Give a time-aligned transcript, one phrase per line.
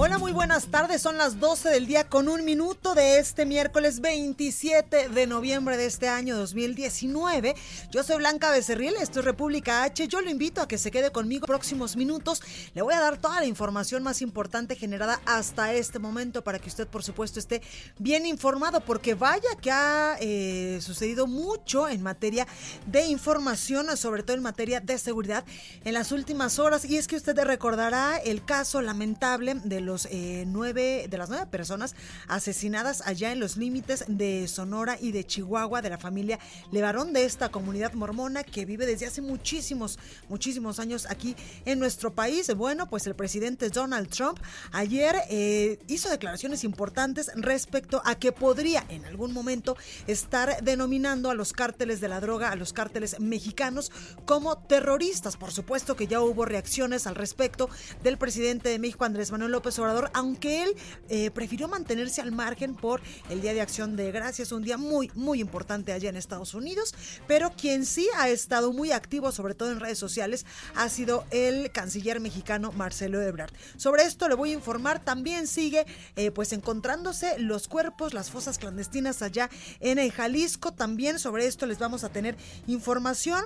[0.00, 1.02] Hola, muy buenas tardes.
[1.02, 5.86] Son las 12 del día con un minuto de este miércoles 27 de noviembre de
[5.86, 7.56] este año 2019.
[7.90, 10.06] Yo soy Blanca Becerril, esto es República H.
[10.06, 12.40] Yo lo invito a que se quede conmigo próximos minutos.
[12.74, 16.68] Le voy a dar toda la información más importante generada hasta este momento para que
[16.68, 17.60] usted, por supuesto, esté
[17.98, 22.46] bien informado, porque vaya que ha eh, sucedido mucho en materia
[22.86, 25.44] de información, sobre todo en materia de seguridad
[25.84, 26.84] en las últimas horas.
[26.84, 31.46] Y es que usted recordará el caso lamentable de los eh, nueve, de las nueve
[31.46, 31.96] personas
[32.28, 36.38] asesinadas allá en los límites de Sonora y de Chihuahua de la familia
[36.70, 42.14] Levarón de esta comunidad mormona que vive desde hace muchísimos, muchísimos años aquí en nuestro
[42.14, 42.54] país.
[42.54, 44.38] Bueno, pues el presidente Donald Trump
[44.72, 51.34] ayer eh, hizo declaraciones importantes respecto a que podría en algún momento estar denominando a
[51.34, 53.90] los cárteles de la droga, a los cárteles mexicanos
[54.26, 55.38] como terroristas.
[55.38, 57.70] Por supuesto que ya hubo reacciones al respecto
[58.02, 60.74] del presidente de México, Andrés Manuel López Obrador, aunque él
[61.08, 65.10] eh, prefirió mantenerse al margen por el Día de Acción de Gracias, un día muy,
[65.14, 66.94] muy importante allá en Estados Unidos,
[67.26, 71.70] pero quien sí ha estado muy activo, sobre todo en redes sociales, ha sido el
[71.72, 73.52] canciller mexicano Marcelo Ebrard.
[73.76, 78.58] Sobre esto le voy a informar, también sigue eh, pues encontrándose los cuerpos, las fosas
[78.58, 79.50] clandestinas allá
[79.80, 82.36] en el Jalisco, también sobre esto les vamos a tener
[82.66, 83.44] información.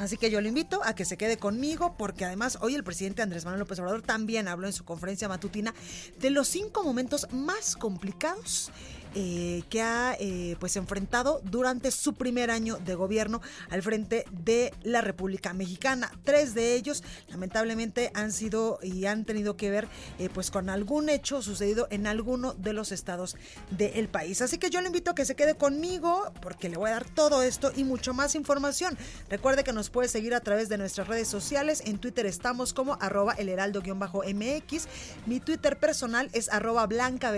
[0.00, 3.20] Así que yo le invito a que se quede conmigo porque además hoy el presidente
[3.20, 5.74] Andrés Manuel López Obrador también habló en su conferencia matutina
[6.18, 8.70] de los cinco momentos más complicados
[9.14, 14.72] eh, que ha eh, pues enfrentado durante su primer año de gobierno al frente de
[14.82, 16.12] la República Mexicana.
[16.24, 19.88] Tres de ellos lamentablemente han sido y han tenido que ver
[20.18, 23.36] eh, pues con algún hecho sucedido en alguno de los estados
[23.70, 24.42] del país.
[24.42, 27.08] Así que yo le invito a que se quede conmigo porque le voy a dar
[27.08, 28.96] todo esto y mucho más información.
[29.28, 31.82] Recuerde que nos puede seguir a través de nuestras redes sociales.
[31.84, 34.88] En Twitter estamos como arroba el heraldo-mx.
[35.26, 37.32] Mi Twitter personal es arroba blanca.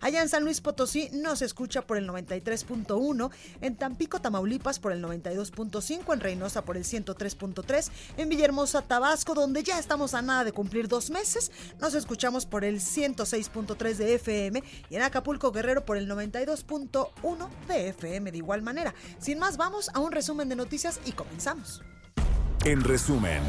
[0.00, 3.30] Allá en San Luis Potosí nos escucha por el 93.1,
[3.60, 9.62] en Tampico, Tamaulipas por el 92.5, en Reynosa por el 103.3, en Villahermosa, Tabasco, donde
[9.62, 14.62] ya estamos a nada de cumplir dos meses, nos escuchamos por el 106.3 de FM
[14.90, 18.94] y en Acapulco, Guerrero por el 92.1 de FM de igual manera.
[19.18, 21.82] Sin más, vamos a un resumen de noticias y comenzamos.
[22.64, 23.42] En resumen.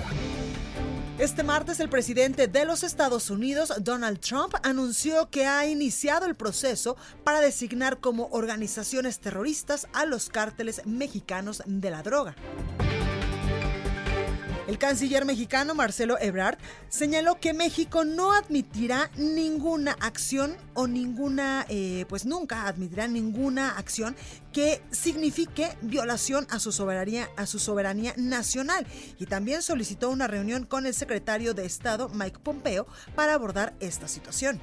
[1.22, 6.34] Este martes el presidente de los Estados Unidos, Donald Trump, anunció que ha iniciado el
[6.34, 12.36] proceso para designar como organizaciones terroristas a los cárteles mexicanos de la droga.
[14.72, 22.06] El canciller mexicano Marcelo Ebrard señaló que México no admitirá ninguna acción o ninguna, eh,
[22.08, 24.16] pues nunca admitirá ninguna acción
[24.54, 28.88] que signifique violación a su soberanía, a su soberanía nacional.
[29.20, 34.08] Y también solicitó una reunión con el secretario de Estado Mike Pompeo para abordar esta
[34.08, 34.62] situación.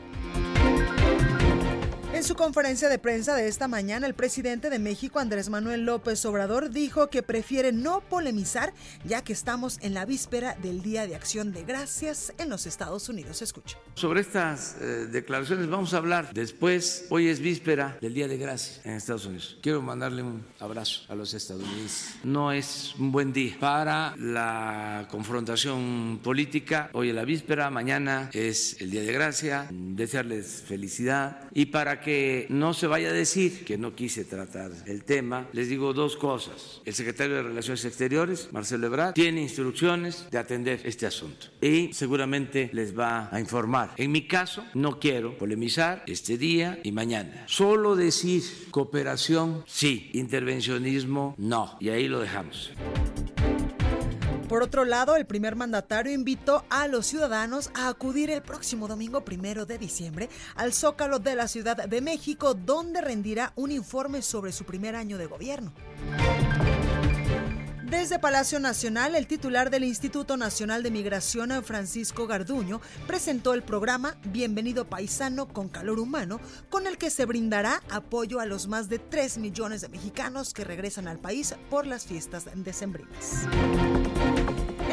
[2.19, 6.25] En su conferencia de prensa de esta mañana, el presidente de México, Andrés Manuel López
[6.25, 8.75] Obrador, dijo que prefiere no polemizar
[9.05, 13.09] ya que estamos en la víspera del Día de Acción de Gracias en los Estados
[13.09, 13.41] Unidos.
[13.41, 13.79] Escucha.
[13.95, 17.07] Sobre estas eh, declaraciones vamos a hablar después.
[17.11, 19.57] Hoy es víspera del Día de Gracias en Estados Unidos.
[19.63, 22.17] Quiero mandarle un abrazo a los estadounidenses.
[22.25, 26.91] No es un buen día para la confrontación política.
[26.95, 29.69] Hoy es la víspera, mañana es el Día de Gracia.
[29.71, 32.08] Desearles felicidad y para que
[32.49, 36.81] no se vaya a decir que no quise tratar el tema, les digo dos cosas.
[36.85, 42.71] El secretario de Relaciones Exteriores, Marcelo Ebrard, tiene instrucciones de atender este asunto y seguramente
[42.73, 43.95] les va a informar.
[43.97, 47.45] En mi caso, no quiero polemizar este día y mañana.
[47.47, 51.77] Solo decir cooperación, sí, intervencionismo, no.
[51.81, 52.73] Y ahí lo dejamos.
[54.49, 59.23] Por otro lado, el primer mandatario invitó a los ciudadanos a acudir el próximo domingo
[59.23, 64.53] primero de diciembre al Zócalo de la Ciudad de México, donde rendirá un informe sobre
[64.53, 65.75] su primer año de gobierno.
[67.91, 74.17] Desde Palacio Nacional, el titular del Instituto Nacional de Migración, Francisco Garduño, presentó el programa
[74.25, 78.99] Bienvenido Paisano con Calor Humano, con el que se brindará apoyo a los más de
[78.99, 83.47] 3 millones de mexicanos que regresan al país por las fiestas decembrinas.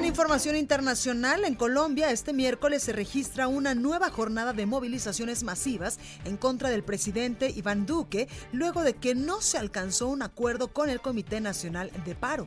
[0.05, 5.97] En información internacional, en Colombia este miércoles se registra una nueva jornada de movilizaciones masivas
[6.25, 10.91] en contra del presidente Iván Duque, luego de que no se alcanzó un acuerdo con
[10.91, 12.45] el Comité Nacional de Paro.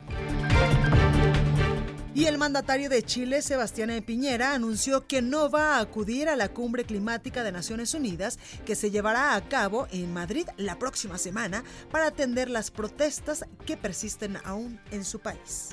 [2.15, 6.47] Y el mandatario de Chile, Sebastián Piñera, anunció que no va a acudir a la
[6.53, 11.65] cumbre climática de Naciones Unidas que se llevará a cabo en Madrid la próxima semana
[11.91, 15.71] para atender las protestas que persisten aún en su país.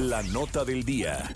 [0.00, 1.30] La nota del día.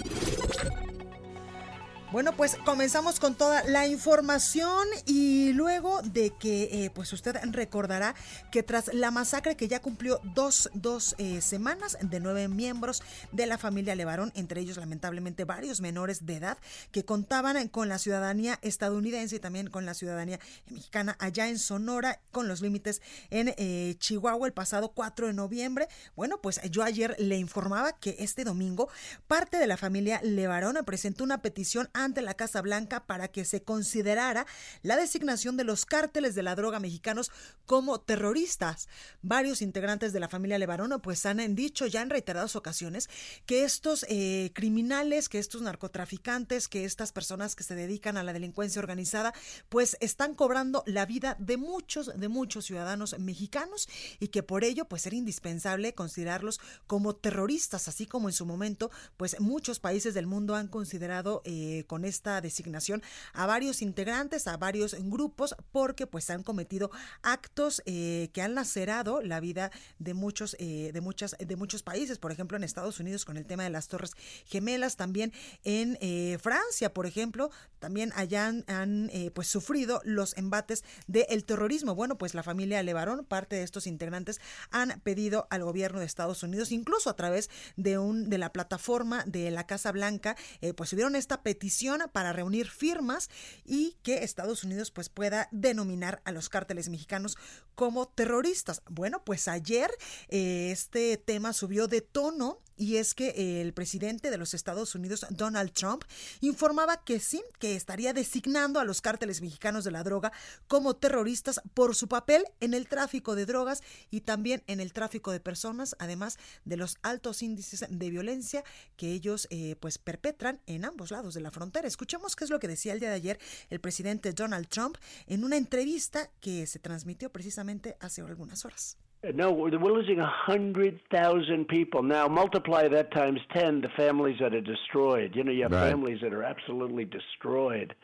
[2.15, 8.15] Bueno, pues comenzamos con toda la información y luego de que, eh, pues usted recordará
[8.53, 13.03] que tras la masacre que ya cumplió dos, dos eh, semanas de nueve miembros
[13.33, 16.59] de la familia Levarón, entre ellos lamentablemente varios menores de edad
[16.93, 20.39] que contaban con la ciudadanía estadounidense y también con la ciudadanía
[20.71, 25.89] mexicana allá en Sonora, con los límites en eh, Chihuahua el pasado 4 de noviembre.
[26.15, 28.89] Bueno, pues yo ayer le informaba que este domingo
[29.27, 33.45] parte de la familia Levarón presentó una petición a ante la Casa Blanca para que
[33.45, 34.47] se considerara
[34.83, 37.31] la designación de los cárteles de la droga mexicanos
[37.67, 38.89] como terroristas.
[39.23, 43.09] Varios integrantes de la familia Levarón pues han dicho ya en reiteradas ocasiones
[43.47, 48.33] que estos eh, criminales, que estos narcotraficantes, que estas personas que se dedican a la
[48.33, 49.33] delincuencia organizada,
[49.69, 53.89] pues están cobrando la vida de muchos, de muchos ciudadanos mexicanos
[54.21, 58.91] y que por ello pues era indispensable considerarlos como terroristas, así como en su momento
[59.17, 63.05] pues muchos países del mundo han considerado eh, con esta designación
[63.35, 66.91] a varios integrantes, a varios grupos, porque pues han cometido
[67.23, 69.71] actos eh, que han lacerado la vida
[70.01, 72.19] de muchos, eh, de muchas, de muchos países.
[72.19, 74.11] Por ejemplo, en Estados Unidos con el tema de las Torres
[74.45, 75.33] Gemelas, también
[75.63, 81.95] en eh, Francia, por ejemplo, también allá han, pues sufrido los embates del terrorismo.
[81.95, 84.41] Bueno, pues la familia Levarón, parte de estos integrantes,
[84.73, 89.23] han pedido al gobierno de Estados Unidos, incluso a través de un de la plataforma
[89.27, 90.37] de la Casa Blanca,
[90.77, 93.31] pues subieron esta petición para reunir firmas
[93.65, 97.37] y que Estados Unidos pues pueda denominar a los cárteles mexicanos
[97.75, 98.83] como terroristas.
[98.89, 99.91] Bueno, pues ayer
[100.29, 105.27] eh, este tema subió de tono y es que el presidente de los Estados Unidos,
[105.31, 106.05] Donald Trump,
[106.41, 110.33] informaba que sí, que estaría designando a los cárteles mexicanos de la droga
[110.69, 115.33] como terroristas por su papel en el tráfico de drogas y también en el tráfico
[115.33, 118.65] de personas, además de los altos índices de violencia
[118.97, 121.89] que ellos eh, pues perpetran en ambos lados de la frontera.
[121.89, 123.39] Escuchemos qué es lo que decía el día de ayer
[123.71, 124.97] el presidente Donald Trump
[125.27, 128.97] en una entrevista que se transmitió precisamente hace algunas horas.
[129.33, 132.03] No, we're losing 100,000 people.
[132.03, 135.35] Now, multiply that times 10, the families that are destroyed.
[135.35, 135.89] You know, you have right.
[135.89, 137.95] families that are absolutely destroyed.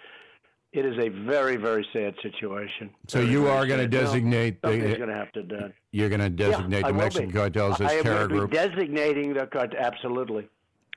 [0.73, 2.91] It is a very, very sad situation.
[3.09, 4.79] So very, you are going to designate no, the.
[4.79, 5.73] going to have to do.
[5.91, 8.53] You're going to designate yeah, the Mexican cartels as I terror group.
[8.53, 10.49] Designating the cartel, absolutely.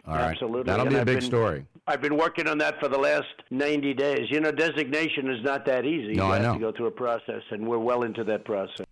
[0.06, 0.32] All right.
[0.32, 0.64] Absolutely.
[0.64, 1.66] That'll be a big been, story.
[1.88, 4.28] I've been working on that for the last 90 days.
[4.30, 6.14] You know, designation is not that easy.
[6.14, 6.54] No, you I have know.
[6.54, 8.86] to go through a process, and we're well into that process.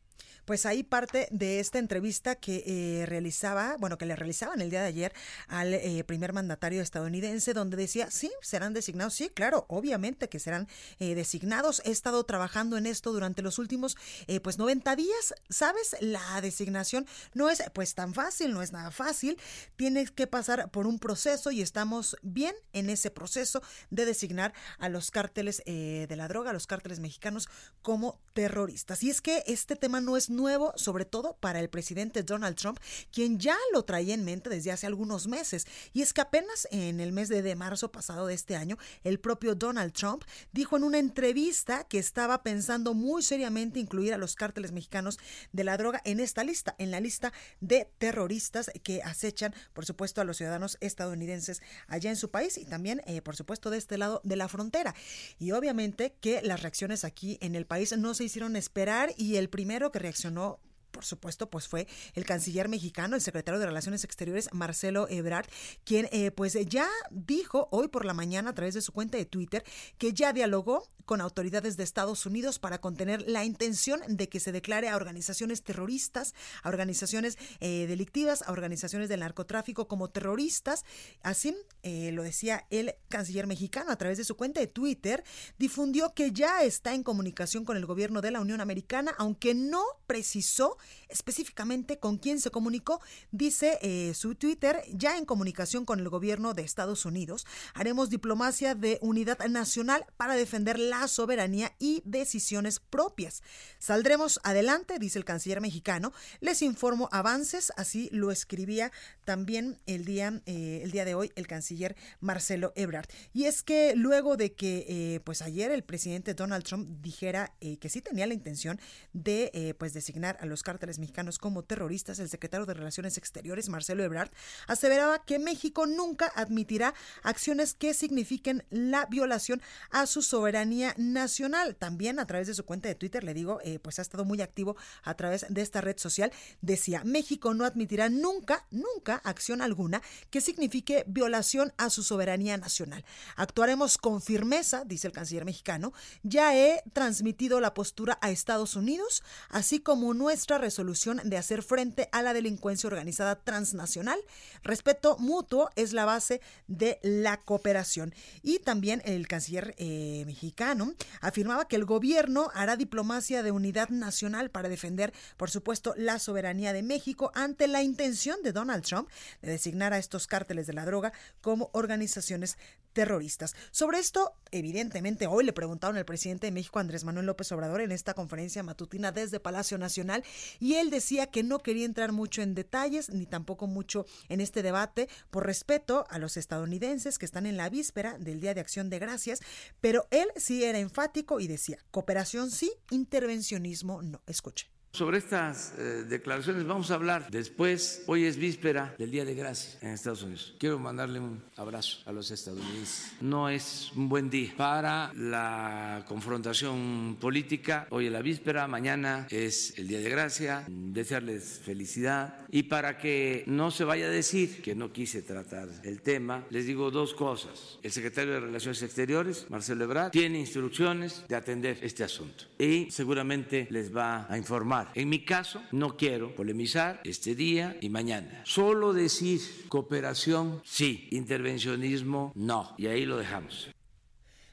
[0.46, 4.82] Pues ahí parte de esta entrevista que eh, realizaba, bueno, que le realizaban el día
[4.82, 5.14] de ayer
[5.48, 10.68] al eh, primer mandatario estadounidense, donde decía, sí, serán designados, sí, claro, obviamente que serán
[11.00, 11.82] eh, designados.
[11.86, 15.96] He estado trabajando en esto durante los últimos, eh, pues, 90 días, ¿sabes?
[16.00, 19.38] La designación no es, pues, tan fácil, no es nada fácil.
[19.76, 24.90] Tienes que pasar por un proceso y estamos bien en ese proceso de designar a
[24.90, 27.48] los cárteles eh, de la droga, a los cárteles mexicanos
[27.82, 29.04] como terroristas.
[29.04, 32.80] Y es que este tema no es nuevo, sobre todo para el presidente Donald Trump,
[33.12, 35.66] quien ya lo traía en mente desde hace algunos meses.
[35.94, 39.56] Y es que apenas en el mes de, marzo pasado de este año, el propio
[39.56, 44.72] Donald Trump dijo en una entrevista que estaba pensando muy seriamente incluir a los cárteles
[44.72, 45.20] mexicanos
[45.52, 50.22] de la droga en esta lista, en la lista de terroristas que acechan, por supuesto,
[50.22, 53.98] a los ciudadanos estadounidenses allá en su país y también, eh, por supuesto, de este
[53.98, 54.96] lado de la frontera.
[55.40, 59.50] Y obviamente que las reacciones aquí en el país no se hicieron esperar y el
[59.50, 60.71] primero que reaccionó 那。
[60.92, 65.48] Por supuesto, pues fue el canciller mexicano, el secretario de Relaciones Exteriores, Marcelo Ebrard,
[65.84, 69.26] quien eh, pues ya dijo hoy por la mañana a través de su cuenta de
[69.26, 69.64] Twitter
[69.98, 74.52] que ya dialogó con autoridades de Estados Unidos para contener la intención de que se
[74.52, 76.34] declare a organizaciones terroristas,
[76.64, 80.86] a organizaciones eh, delictivas, a organizaciones del narcotráfico como terroristas.
[81.22, 85.24] Así eh, lo decía el canciller mexicano a través de su cuenta de Twitter,
[85.58, 89.84] difundió que ya está en comunicación con el gobierno de la Unión Americana, aunque no
[90.08, 90.78] precisó
[91.12, 93.02] específicamente con quién se comunicó.
[93.32, 98.76] Dice eh, su Twitter, ya en comunicación con el gobierno de Estados Unidos, haremos diplomacia
[98.76, 103.44] de unidad nacional para defender la soberanía y decisiones propias.
[103.80, 106.14] Saldremos adelante, dice el canciller mexicano.
[106.40, 108.92] Les informo avances, así lo escribía
[109.26, 113.08] también el día, eh, el día de hoy el canciller Marcelo Ebrard.
[113.34, 117.90] Y es que luego de que eh, pues ayer el presidente Donald Trump dijera que
[117.90, 118.80] sí tenía la intención
[119.14, 124.04] de pues designar a los cárteles mexicanos como terroristas, el secretario de Relaciones Exteriores, Marcelo
[124.04, 124.32] Ebrard,
[124.68, 131.76] aseveraba que México nunca admitirá acciones que signifiquen la violación a su soberanía nacional.
[131.76, 134.42] También a través de su cuenta de Twitter, le digo, eh, pues ha estado muy
[134.42, 140.02] activo a través de esta red social, decía, México no admitirá nunca, nunca acción alguna
[140.30, 143.04] que signifique violación a su soberanía nacional.
[143.36, 145.92] Actuaremos con firmeza, dice el canciller mexicano,
[146.24, 152.08] ya he transmitido la postura a Estados Unidos, así como nuestra resolución de hacer frente
[152.12, 154.20] a la delincuencia organizada transnacional.
[154.64, 158.14] Respeto mutuo es la base de la cooperación.
[158.42, 164.50] Y también el canciller eh, mexicano afirmaba que el gobierno hará diplomacia de unidad nacional
[164.50, 169.10] para defender, por supuesto, la soberanía de México ante la intención de Donald Trump
[169.42, 172.58] de designar a estos cárteles de la droga como organizaciones
[172.94, 173.56] terroristas.
[173.72, 177.92] Sobre esto, evidentemente, hoy le preguntaron al presidente de México, Andrés Manuel López Obrador, en
[177.92, 180.24] esta conferencia matutina desde Palacio Nacional,
[180.60, 184.64] y él decía que no quería entrar mucho en detalles, ni tampoco mucho en este
[184.64, 188.90] debate, por respeto a los estadounidenses que están en la víspera del Día de Acción
[188.90, 189.42] de Gracias,
[189.80, 194.22] pero él sí era enfático y decía, cooperación sí, intervencionismo no.
[194.28, 194.81] Escuche.
[194.94, 198.04] Sobre estas eh, declaraciones vamos a hablar después.
[198.08, 200.54] Hoy es víspera del Día de Gracia en Estados Unidos.
[200.60, 203.14] Quiero mandarle un abrazo a los estadounidenses.
[203.22, 207.88] No es un buen día para la confrontación política.
[207.90, 210.66] Hoy es la víspera, mañana es el Día de Gracia.
[210.68, 212.46] Desearles felicidad.
[212.50, 216.66] Y para que no se vaya a decir que no quise tratar el tema, les
[216.66, 217.80] digo dos cosas.
[217.82, 223.68] El secretario de Relaciones Exteriores, Marcelo Ebrard, tiene instrucciones de atender este asunto y seguramente
[223.70, 228.42] les va a informar en mi caso, no quiero polemizar este día y mañana.
[228.46, 232.74] Solo decir cooperación, sí, intervencionismo, no.
[232.78, 233.70] Y ahí lo dejamos.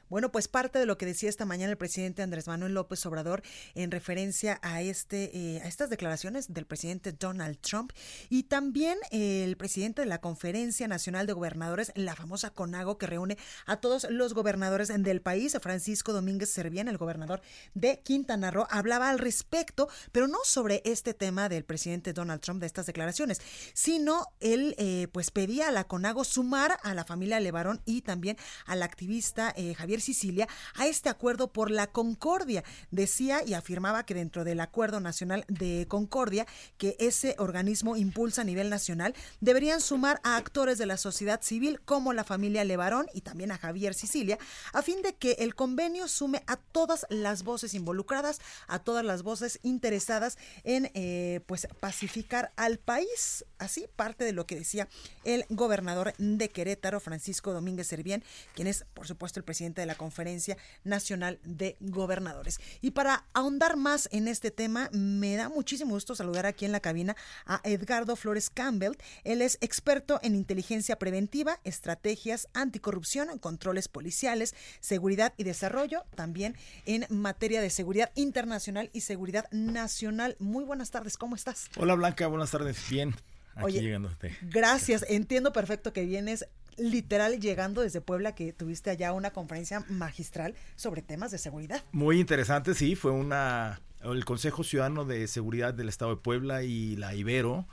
[0.09, 3.43] Bueno, pues parte de lo que decía esta mañana el presidente Andrés Manuel López Obrador
[3.75, 7.91] en referencia a este eh, a estas declaraciones del presidente Donald Trump
[8.27, 13.37] y también el presidente de la Conferencia Nacional de Gobernadores, la famosa CONAGO que reúne
[13.67, 17.41] a todos los gobernadores del país, Francisco Domínguez Servién, el gobernador
[17.75, 22.61] de Quintana Roo, hablaba al respecto, pero no sobre este tema del presidente Donald Trump
[22.61, 23.41] de estas declaraciones,
[23.73, 28.37] sino él eh, pues pedía a la CONAGO sumar a la familia Levarón y también
[28.65, 32.63] al activista eh, Sicilia a este acuerdo por la concordia.
[32.91, 36.45] Decía y afirmaba que dentro del Acuerdo Nacional de Concordia,
[36.77, 41.81] que ese organismo impulsa a nivel nacional, deberían sumar a actores de la sociedad civil
[41.81, 44.37] como la familia Levarón y también a Javier Sicilia,
[44.73, 49.23] a fin de que el convenio sume a todas las voces involucradas, a todas las
[49.23, 53.45] voces interesadas en eh, pues pacificar al país.
[53.57, 54.87] Así parte de lo que decía
[55.23, 58.23] el gobernador de Querétaro, Francisco Domínguez Servién,
[58.55, 62.59] quien es, por supuesto, el presidente de la Conferencia Nacional de Gobernadores.
[62.81, 66.79] Y para ahondar más en este tema, me da muchísimo gusto saludar aquí en la
[66.79, 68.93] cabina a Edgardo Flores Campbell.
[69.23, 76.55] Él es experto en inteligencia preventiva, estrategias anticorrupción, controles policiales, seguridad y desarrollo, también
[76.85, 80.35] en materia de seguridad internacional y seguridad nacional.
[80.39, 81.69] Muy buenas tardes, ¿cómo estás?
[81.77, 83.15] Hola Blanca, buenas tardes, bien.
[83.55, 84.11] aquí llegando.
[84.41, 86.45] Gracias, entiendo perfecto que vienes
[86.79, 91.83] literal llegando desde Puebla, que tuviste allá una conferencia magistral sobre temas de seguridad.
[91.91, 96.95] Muy interesante, sí, fue una el Consejo Ciudadano de Seguridad del Estado de Puebla y
[96.95, 97.65] la Ibero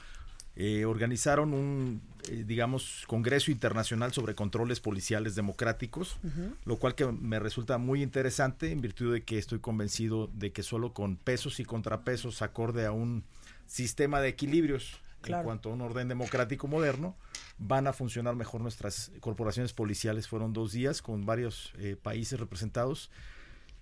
[0.56, 6.16] eh, organizaron un, eh, digamos, Congreso Internacional sobre Controles Policiales Democráticos,
[6.64, 10.62] lo cual que me resulta muy interesante en virtud de que estoy convencido de que
[10.62, 13.22] solo con pesos y contrapesos acorde a un
[13.66, 17.16] sistema de equilibrios en cuanto a un orden democrático moderno,
[17.58, 20.28] van a funcionar mejor nuestras corporaciones policiales.
[20.28, 23.10] Fueron dos días con varios eh, países representados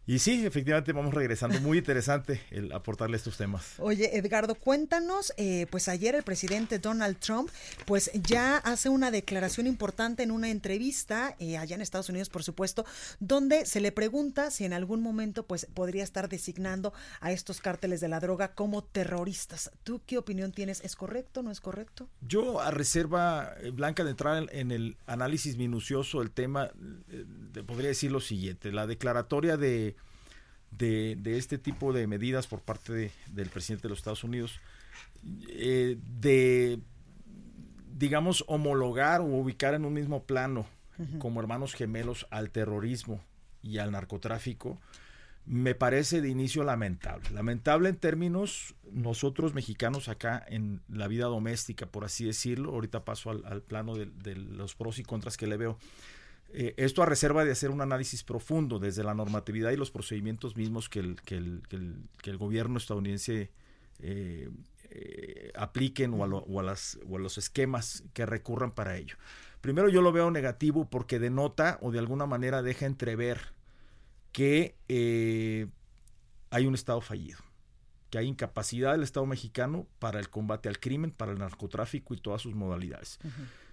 [0.06, 1.58] y sí, efectivamente vamos regresando.
[1.60, 3.74] Muy interesante el aportarle estos temas.
[3.78, 7.48] Oye, Edgardo, cuéntanos, eh, pues ayer el presidente Donald Trump,
[7.86, 12.42] pues ya hace una declaración importante en una entrevista, eh, allá en Estados Unidos, por
[12.42, 12.84] supuesto,
[13.18, 18.00] donde se le pregunta si en algún momento pues podría estar designando a estos cárteles
[18.00, 19.70] de la droga como terroristas.
[19.84, 20.82] ¿Tú qué opinión tienes?
[20.84, 22.10] ¿Es correcto, no es correcto?
[22.20, 26.70] Yo, a reserva eh, blanca de entrar en el análisis minucioso del tema,
[27.66, 28.70] podría decir lo siguiente.
[28.70, 29.93] La declaratoria de
[30.78, 34.60] de, este tipo de medidas por parte del presidente de los Estados Unidos,
[35.48, 36.78] eh, de,
[37.96, 40.66] digamos, homologar o ubicar en un mismo plano
[41.18, 43.20] como hermanos gemelos al terrorismo
[43.62, 44.78] y al narcotráfico,
[45.46, 47.28] me parece de inicio lamentable.
[47.30, 52.70] Lamentable en términos nosotros mexicanos acá en la vida doméstica, por así decirlo.
[52.72, 55.78] Ahorita paso al, plano de, los pros y contras que le veo.
[56.56, 60.56] Eh, esto a reserva de hacer un análisis profundo desde la normatividad y los procedimientos
[60.56, 61.62] mismos que el, que el,
[62.22, 63.50] que el, gobierno estadounidense
[63.98, 64.48] eh,
[64.90, 69.16] eh, apliquen o a, las, o a los esquemas que recurran para ello.
[69.60, 73.52] Primero yo lo veo negativo porque denota o de alguna manera deja entrever
[74.30, 74.76] que
[76.50, 77.38] hay un Estado fallido,
[78.10, 82.18] que hay incapacidad del Estado mexicano para el combate al crimen, para el narcotráfico y
[82.18, 83.18] todas sus modalidades.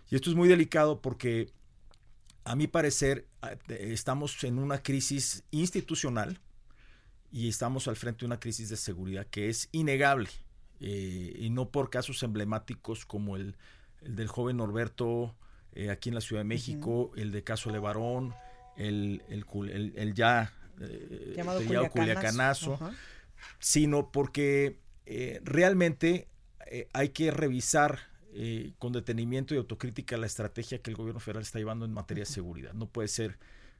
[0.10, 1.52] Y esto es muy delicado porque
[2.44, 3.28] a mi parecer,
[3.68, 6.40] estamos en una crisis institucional
[7.32, 10.30] y estamos al frente de una crisis de seguridad que es innegable
[10.80, 13.56] eh, y no por casos emblemáticos como el,
[14.02, 15.36] del joven Norberto
[15.74, 18.34] eh, aquí en la Ciudad de México, el de caso Levarón,
[18.76, 22.80] el, el, el, ya eh, llamado Culiacanazo,
[23.60, 24.80] sino porque
[25.44, 26.28] realmente
[26.94, 31.60] hay que revisar eh, con detenimiento y autocrítica la estrategia que el gobierno federal está
[31.60, 32.74] llevando en materia de seguridad.
[32.74, 33.38] No puede ser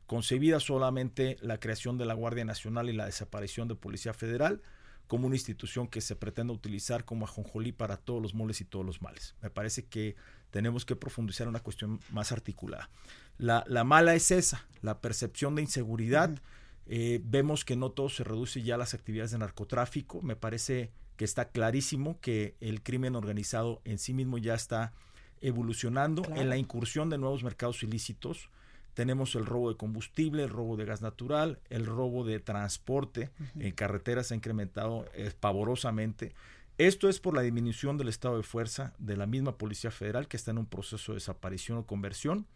[0.08, 4.62] concebida solamente la creación de la Guardia Nacional y la desaparición de Policía Federal
[5.08, 8.86] como una institución que se pretenda utilizar como ajonjolí para todos los moles y todos
[8.86, 9.36] los males.
[9.42, 10.16] Me parece que
[10.52, 12.90] tenemos que profundizar en una cuestión más articulada.
[13.38, 16.40] La, mala es esa, la percepción de inseguridad.
[16.86, 20.22] Eh, vemos que no todo se reduce ya a las actividades de narcotráfico.
[20.22, 24.92] Me parece que está clarísimo que el crimen organizado en sí mismo ya está
[25.40, 28.50] evolucionando en la incursión de nuevos mercados ilícitos.
[28.96, 33.30] Tenemos el robo de combustible, el robo de gas natural, el robo de transporte
[33.60, 36.34] en carreteras se ha incrementado eh, pavorosamente.
[36.80, 40.38] Esto es por la disminución del estado de fuerza de la misma Policía Federal que
[40.38, 42.48] está en un proceso de desaparición o conversión,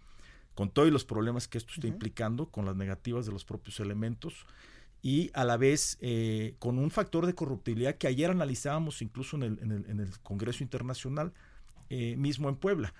[0.55, 4.47] con todos los problemas que esto está implicando, con las negativas de los propios elementos
[5.05, 9.43] y a la vez eh, con un factor de corruptibilidad que ayer analizábamos incluso en
[9.43, 11.31] el, en el, Congreso Internacional
[11.91, 12.91] eh, mismo en Puebla,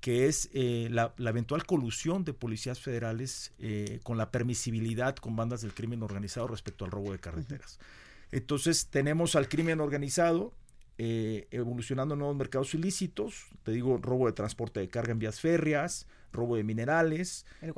[0.00, 3.52] que es eh, la, eventual colusión de policías federales
[4.02, 7.78] con la permisibilidad con bandas del crimen organizado respecto al robo de carreteras.
[8.32, 10.52] Entonces tenemos al crimen organizado
[10.98, 16.06] evolucionando en nuevos mercados ilícitos, te digo, robo de transporte de carga en vías férreas,
[16.32, 17.72] robo de minerales, el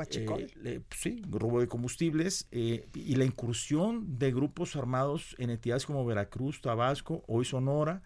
[0.64, 6.07] eh, sí, robo de combustibles eh, y la incursión de grupos armados en entidades como
[6.07, 8.03] Veracruz, Tabasco, hoy Sonora,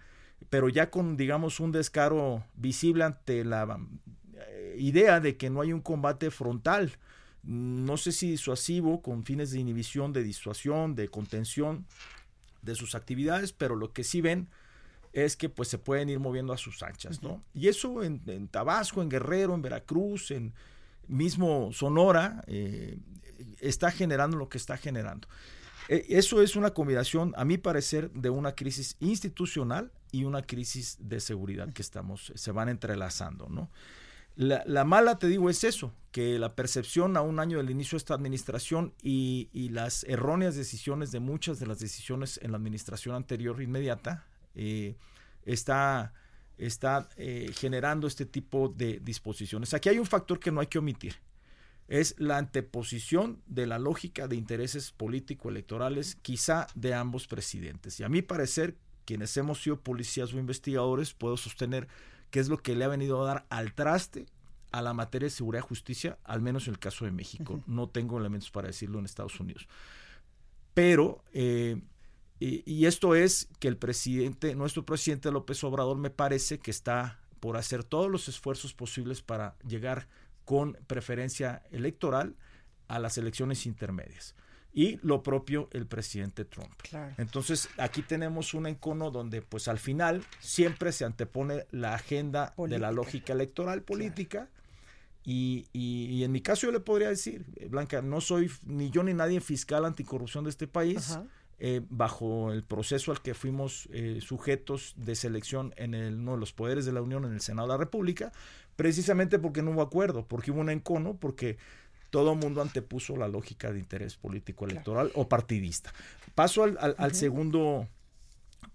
[0.51, 3.79] pero ya con, digamos, un descaro visible ante la
[4.37, 6.93] eh, idea de que no hay un combate frontal,
[7.43, 11.87] no sé si disuasivo, con fines de inhibición, de disuasión, de contención
[12.63, 14.49] de sus actividades, pero lo que sí ven
[15.25, 17.43] es que pues se pueden ir moviendo a sus anchas, ¿no?
[17.55, 20.53] Y eso en, Tabasco, en Guerrero, en Veracruz, en
[21.07, 22.99] mismo Sonora, eh,
[23.61, 25.29] está generando lo que está generando.
[25.89, 30.97] E, eso es una combinación, a mi parecer, de una crisis institucional y una crisis
[31.01, 33.71] de seguridad que estamos, se van entrelazando, ¿no?
[34.37, 37.99] La, mala, te digo, es eso, que la percepción a un año del inicio de
[37.99, 43.17] esta administración y, y las erróneas decisiones de muchas de las decisiones en la administración
[43.17, 44.27] anterior inmediata,
[44.59, 44.97] eh,
[45.45, 46.13] está,
[46.59, 49.73] está eh, generando este tipo de disposiciones.
[49.73, 51.15] Aquí hay un factor que no hay que omitir.
[51.87, 57.99] Es la anteposición de la lógica de intereses político-electorales, quizá de ambos presidentes.
[58.01, 61.89] Y a mi parecer, quienes hemos sido policías o investigadores, puedo sostener
[62.31, 64.27] que es lo que le ha venido a dar al traste
[64.71, 67.63] a la materia de seguridad y justicia, al menos en el caso de México.
[67.67, 69.67] No tengo elementos para decirlo en Estados Unidos.
[70.75, 71.81] Pero, eh,
[72.41, 77.57] y, esto es que el presidente, nuestro presidente López Obrador, me parece que está por
[77.57, 80.07] hacer todos los esfuerzos posibles para llegar
[80.45, 82.37] con preferencia electoral
[82.87, 84.35] a las elecciones intermedias.
[84.73, 86.73] Y lo propio el presidente Trump.
[87.17, 92.79] Entonces, aquí tenemos un encono donde, pues al final, siempre se antepone la agenda de
[92.79, 94.49] la lógica electoral política.
[95.25, 99.41] Y, en mi caso yo le podría decir, Blanca, no soy ni yo ni nadie
[99.41, 101.19] fiscal anticorrupción de este país.
[101.61, 106.39] Eh, bajo el proceso al que fuimos eh, sujetos de selección en el, uno de
[106.39, 108.31] los poderes de la Unión en el Senado de la República,
[108.77, 111.59] precisamente porque no hubo acuerdo, porque hubo un encono, porque
[112.11, 115.93] todo el mundo antepuso la lógica de interés político electoral o partidista.
[116.37, 117.89] Paso al, segundo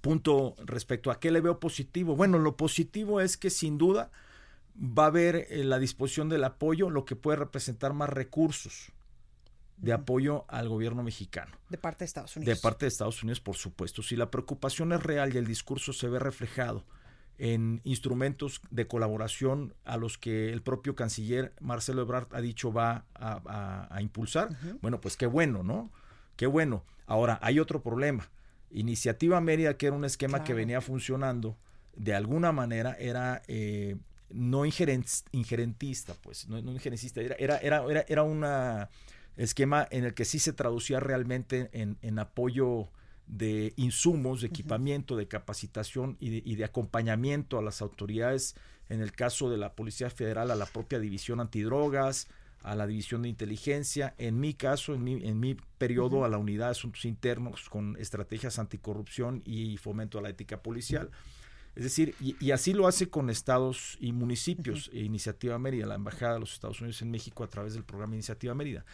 [0.01, 2.17] punto respecto a qué le veo positivo.
[2.17, 4.11] Bueno, lo positivo es que sin duda
[4.77, 8.91] va a haber eh, la disposición del apoyo, lo que puede representar más recursos
[9.83, 11.51] de apoyo al gobierno mexicano.
[11.69, 12.55] De parte de Estados Unidos.
[12.55, 14.01] De parte de Estados Unidos, por supuesto.
[14.01, 16.85] Si la preocupación es real y el discurso se ve reflejado
[17.37, 23.05] en instrumentos de colaboración a los que el propio canciller Marcelo Ebrard ha dicho va
[23.13, 25.91] a, impulsar, bueno, pues qué bueno, ¿no?
[26.37, 26.85] Qué bueno.
[27.05, 28.29] Ahora, hay otro problema.
[28.71, 31.57] Iniciativa Mérida, que era un esquema que venía funcionando,
[31.93, 33.97] de alguna manera era eh,
[34.29, 38.45] no injerentista, pues, no, no injerencista, era, era, era, era un
[39.37, 42.89] esquema en el que sí se traducía realmente en, en apoyo
[43.27, 48.55] de insumos, de equipamiento, de capacitación y de, acompañamiento a las autoridades,
[48.89, 52.27] en el caso de la Policía Federal, a la propia División Antidrogas,
[52.61, 56.37] a la División de Inteligencia, en mi caso, en mi, en mi periodo, a la
[56.37, 61.09] Unidad de Asuntos Internos con estrategias anticorrupción y fomento a la ética policial.
[61.75, 66.41] Es decir, y, así lo hace con estados y municipios, Iniciativa Mérida, la Embajada de
[66.41, 68.85] los Estados Unidos en México a través del programa Iniciativa Mérida.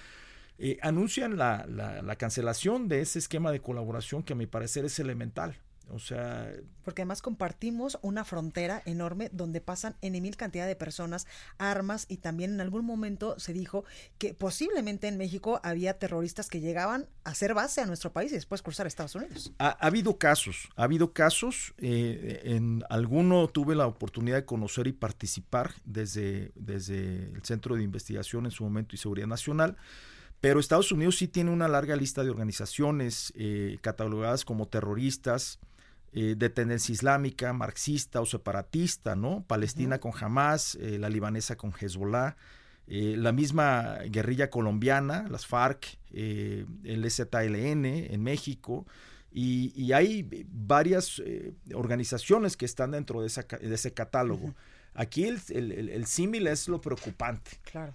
[0.62, 5.00] Eh, anuncian la, la, cancelación de ese esquema de colaboración que a mi parecer es
[5.00, 5.56] elemental.
[5.90, 6.52] O sea...
[6.84, 12.18] Porque además compartimos una frontera enorme donde pasan en mil cantidad de personas, armas y
[12.18, 13.86] también en algún momento se dijo
[14.18, 18.36] que posiblemente en México había terroristas que llegaban a hacer base a nuestro país y
[18.36, 19.54] después cruzar a Estados Unidos.
[19.60, 21.74] Ha, habido casos, ha habido casos.
[21.78, 27.84] Eh, en alguno tuve la oportunidad de conocer y participar desde, desde el Centro de
[27.84, 29.78] Investigación en su momento y Seguridad Nacional.
[30.42, 35.60] Pero Estados Unidos sí tiene una larga lista de organizaciones eh, catalogadas como terroristas,
[36.14, 39.44] eh, de tendencia islámica, marxista o separatista, ¿no?
[39.46, 42.36] Palestina con Hamas, eh, la libanesa con Hezbollah,
[42.92, 48.88] la misma guerrilla colombiana, las FARC, el ZLN en México,
[49.32, 51.22] y, hay varias
[51.76, 53.30] organizaciones que están dentro de,
[53.62, 54.56] de ese catálogo.
[54.94, 57.52] Aquí el, símil es lo preocupante.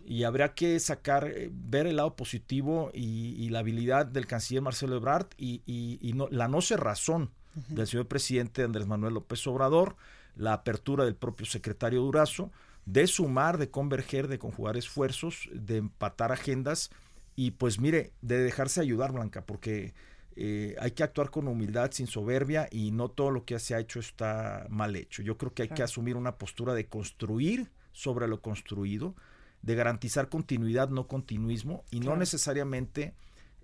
[0.06, 4.96] Y habría que sacar, eh, ver el lado positivo y, la habilidad del canciller Marcelo
[4.96, 7.30] Ebrard y, no, la no cerrazón
[7.68, 9.96] del señor presidente Andrés Manuel López Obrador,
[10.34, 12.50] la apertura del propio secretario Durazo,
[12.86, 16.90] de sumar, de converger, de conjugar esfuerzos, de empatar agendas
[17.36, 19.94] y pues mire, de dejarse ayudar, Blanca, porque
[20.36, 23.78] eh, hay que actuar con humildad, sin soberbia y no todo lo que se ha
[23.78, 25.22] hecho está mal hecho.
[25.22, 29.14] Yo creo que hay que asumir una postura de construir sobre lo construido,
[29.62, 33.14] de garantizar continuidad, no continuismo y no necesariamente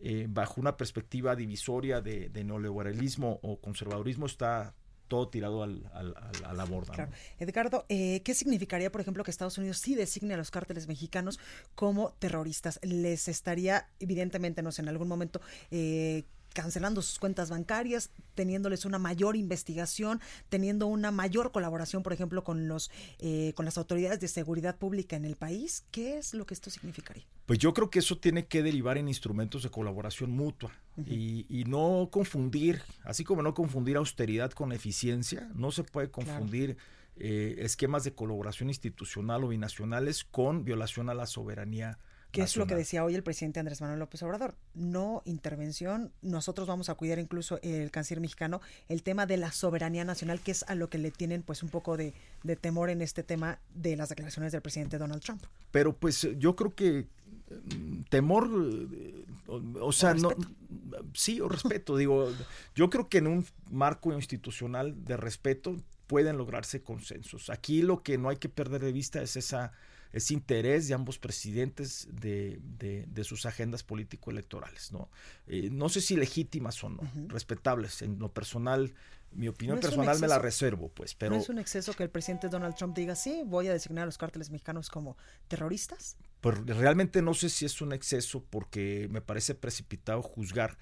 [0.03, 4.75] eh, bajo una perspectiva divisoria de, neoliberalismo o conservadurismo está
[5.09, 7.11] todo tirado al, a la borda.
[7.39, 11.41] Edgardo, eh, ¿qué significaría, por ejemplo, que Estados Unidos sí designe a los cárteles mexicanos
[11.75, 12.79] como terroristas?
[12.83, 15.41] ¿Les estaría, evidentemente, no sé, en algún momento
[15.73, 22.45] eh, cancelando sus cuentas bancarias, teniéndoles una mayor investigación, teniendo una mayor colaboración, por ejemplo,
[22.45, 25.85] con los eh, con las autoridades de seguridad pública en el país.
[25.91, 27.25] ¿Qué es lo que esto significaría?
[27.47, 30.73] Pues yo creo que eso tiene que derivar en instrumentos de colaboración mutua
[31.07, 36.77] y, no confundir, así como no confundir austeridad con eficiencia, no se puede confundir.
[37.23, 41.99] Eh, esquemas de colaboración institucional o binacionales con violación a la soberanía
[42.33, 44.55] ¿Qué es lo que decía hoy el presidente Andrés Manuel López Obrador?
[44.75, 50.05] No intervención, nosotros vamos a cuidar incluso el canciller mexicano el tema de la soberanía
[50.05, 52.15] nacional, que es a lo que le tienen pues un poco de,
[52.61, 55.43] temor en este tema de las declaraciones del presidente Donald Trump.
[55.71, 57.07] Pero pues yo creo que
[57.51, 58.49] mm, temor,
[58.93, 59.25] eh,
[59.81, 60.31] o, sea, no,
[61.15, 62.33] sí, o respeto, digo,
[62.75, 67.51] yo creo que en un marco institucional de respeto pueden lograrse consensos.
[67.51, 69.73] Aquí lo que no hay que perder de vista es esa
[70.13, 74.93] es interés de ambos presidentes de, de, sus agendas político-electorales.
[74.93, 75.09] ¿no?
[75.47, 78.03] Eh, no sé si legítimas o no, respetables.
[78.03, 78.93] En lo personal,
[79.33, 81.37] Mi opinión personal me la reservo, pues, pero...
[81.37, 84.07] ¿No es un exceso que el presidente Donald Trump diga, sí, voy a designar a
[84.07, 86.17] los cárteles mexicanos como terroristas?
[86.41, 90.79] Pues realmente no sé si es un exceso porque me parece precipitado juzgar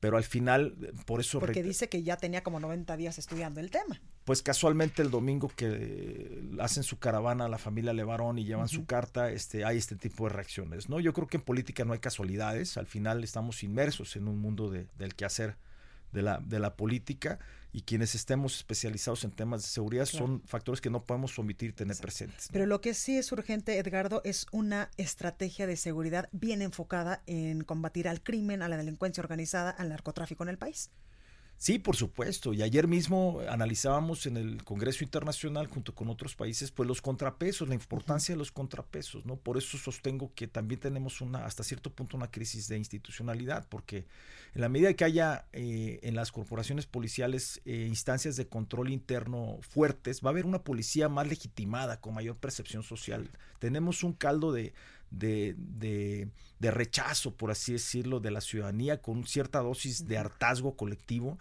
[0.00, 1.40] pero al final, por eso...
[1.40, 4.00] Porque dice que ya tenía como 90 días estudiando el tema.
[4.24, 8.84] Pues casualmente el domingo que hacen su caravana a la familia Levarón y llevan su
[8.84, 11.00] carta, este, hay este tipo de reacciones, ¿no?
[11.00, 14.70] Yo creo que en política no hay casualidades, al final estamos inmersos en un mundo
[14.70, 15.56] de, del quehacer
[16.12, 17.38] de la, de la política
[17.72, 21.96] y quienes estemos especializados en temas de seguridad son factores que no podemos omitir tener
[21.96, 22.48] presentes.
[22.50, 27.62] Pero lo que sí es urgente, Edgardo, es una estrategia de seguridad bien enfocada en
[27.62, 30.90] combatir al crimen, a la delincuencia organizada, al narcotráfico en el país.
[31.60, 32.52] Sí, por supuesto.
[32.52, 37.66] Y ayer mismo analizábamos en el Congreso Internacional junto con otros países, pues los contrapesos,
[37.66, 39.34] la importancia de los contrapesos, ¿no?
[39.34, 44.06] Por eso sostengo que también tenemos una, hasta cierto punto, una crisis de institucionalidad, porque
[44.54, 49.58] en la medida que haya eh, en las corporaciones policiales eh, instancias de control interno
[49.60, 53.32] fuertes, va a haber una policía más legitimada, con mayor percepción social.
[53.58, 54.74] Tenemos un caldo de
[55.10, 61.38] de, de, rechazo, por así decirlo, de la ciudadanía con cierta dosis de hartazgo colectivo,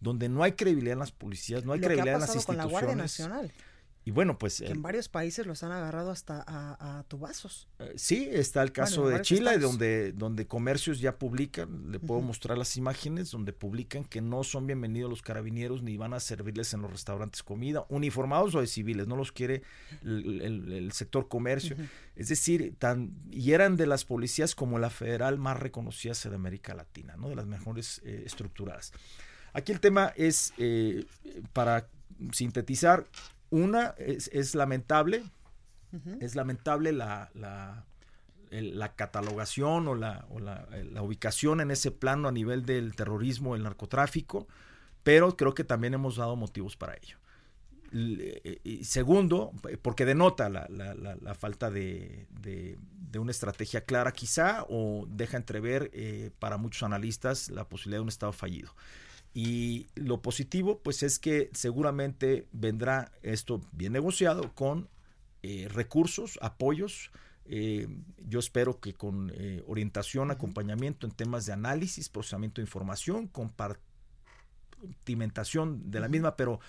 [0.00, 2.64] donde no hay credibilidad en las policías, no hay credibilidad en las instituciones.
[2.64, 3.52] Con la Guardia Nacional.
[4.02, 4.62] Y bueno, pues...
[4.62, 7.68] en varios países los han agarrado hasta a, tubazos.
[7.78, 12.56] Eh, sí, está el caso de Chile, donde, donde comercios ya publican, le puedo mostrar
[12.56, 16.80] las imágenes, donde publican que no son bienvenidos los carabineros ni van a servirles en
[16.80, 19.62] los restaurantes comida, uniformados o de civiles, no los quiere
[20.02, 21.76] el, sector comercio.
[22.16, 26.74] Es decir, tan, y eran de las policías como la federal más reconocidas en América
[26.74, 27.28] Latina, ¿no?
[27.28, 28.92] de las mejores eh, estructuradas.
[29.52, 31.04] Aquí el tema es, eh,
[31.52, 31.88] para
[32.32, 33.06] sintetizar,
[33.50, 35.24] una es, lamentable,
[36.20, 37.84] es lamentable la, la,
[38.50, 40.66] la catalogación o, la, o la,
[41.02, 44.46] ubicación en ese plano a nivel del terrorismo, el narcotráfico,
[45.02, 47.16] pero creo que también hemos dado motivos para ello.
[47.92, 55.36] Y segundo, porque denota la, la falta de, de, una estrategia clara quizá o deja
[55.36, 58.72] entrever eh, para muchos analistas la posibilidad de un Estado fallido.
[59.32, 64.88] Y lo positivo, pues es que seguramente vendrá esto bien negociado con
[65.42, 67.10] eh, recursos, apoyos.
[67.46, 67.88] Eh,
[68.28, 75.90] yo espero que con eh, orientación, acompañamiento en temas de análisis, procesamiento de información, compartimentación
[75.90, 76.60] de la misma, pero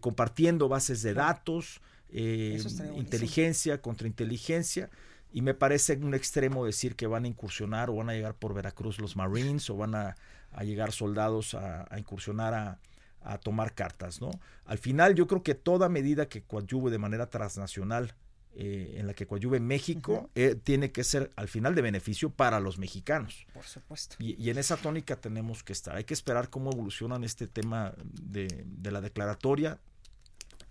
[0.00, 4.90] compartiendo bases de datos, inteligencia, contrainteligencia.
[5.32, 8.52] Y me parece un extremo decir que van a incursionar o van a llegar por
[8.52, 10.16] Veracruz los Marines o van a
[10.52, 12.78] a llegar soldados a, incursionar
[13.22, 14.30] a, tomar cartas, ¿no?
[14.64, 18.14] Al final yo creo que toda medida que coadyuve de manera transnacional
[18.52, 22.58] eh, en la que coadyuve México eh, tiene que ser al final de beneficio para
[22.58, 23.46] los mexicanos.
[23.52, 24.16] Por supuesto.
[24.18, 25.94] Y, en esa tónica tenemos que estar.
[25.94, 29.78] Hay que esperar cómo evolucionan este tema de, la declaratoria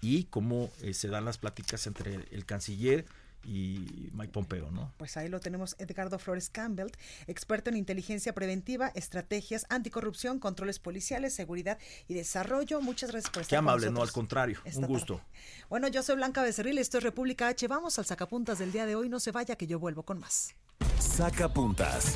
[0.02, 3.06] y cómo eh, se dan las pláticas entre el canciller
[3.44, 4.94] y Mike Pompeo, ¿no?
[4.98, 6.92] Pues ahí lo tenemos Edgardo Flores Campbell,
[7.28, 12.82] experto en inteligencia preventiva, estrategias, anticorrupción, controles policiales, seguridad y desarrollo.
[12.82, 15.22] Muchas gracias por estar Qué amable, no, al contrario, un gusto.
[15.70, 17.68] Bueno, yo soy Blanca Becerril, esto es República H.
[17.68, 20.56] Vamos al sacapuntas del día de hoy, no se vaya que yo vuelvo con más.
[21.00, 22.16] Sacapuntas.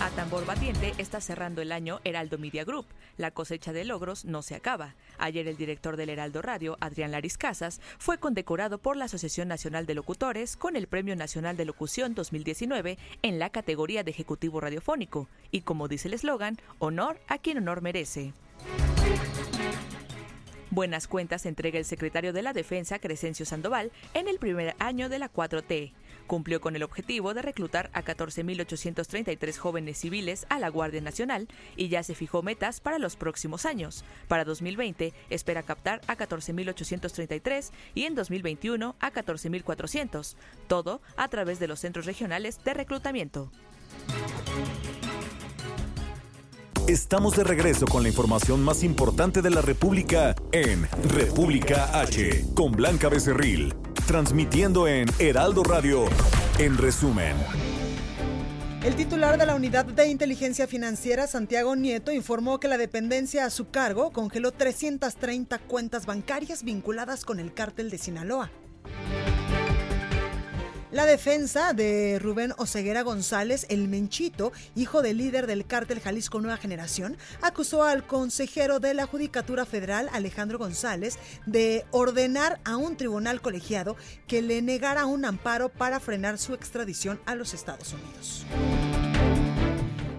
[0.00, 2.86] A tambor batiente está cerrando el año Heraldo Media Group.
[3.16, 4.94] La cosecha de logros no se acaba.
[5.18, 9.86] Ayer el director del Heraldo Radio, Adrián Laris Casas, fue condecorado por la Asociación Nacional
[9.86, 15.28] de Locutores con el Premio Nacional de Locución 2019 en la categoría de Ejecutivo Radiofónico.
[15.50, 18.32] Y como dice el eslogan, honor a quien honor merece.
[20.70, 25.18] Buenas cuentas entrega el secretario de la Defensa, Crescencio Sandoval, en el primer año de
[25.18, 25.92] la 4T.
[26.28, 31.88] Cumplió con el objetivo de reclutar a 14.833 jóvenes civiles a la Guardia Nacional y
[31.88, 34.04] ya se fijó metas para los próximos años.
[34.28, 40.36] Para 2020 espera captar a 14.833 y en 2021 a 14.400.
[40.66, 43.50] Todo a través de los centros regionales de reclutamiento.
[46.88, 52.72] Estamos de regreso con la información más importante de la República en República H, con
[52.72, 53.74] Blanca Becerril,
[54.08, 56.06] transmitiendo en Heraldo Radio,
[56.58, 57.36] en resumen.
[58.82, 63.50] El titular de la Unidad de Inteligencia Financiera, Santiago Nieto, informó que la dependencia a
[63.50, 68.50] su cargo congeló 330 cuentas bancarias vinculadas con el cártel de Sinaloa.
[70.90, 76.56] La defensa de Rubén Oseguera González, el Menchito, hijo del líder del cártel Jalisco Nueva
[76.56, 83.42] Generación, acusó al consejero de la Judicatura Federal, Alejandro González, de ordenar a un tribunal
[83.42, 83.96] colegiado
[84.26, 89.07] que le negara un amparo para frenar su extradición a los Estados Unidos.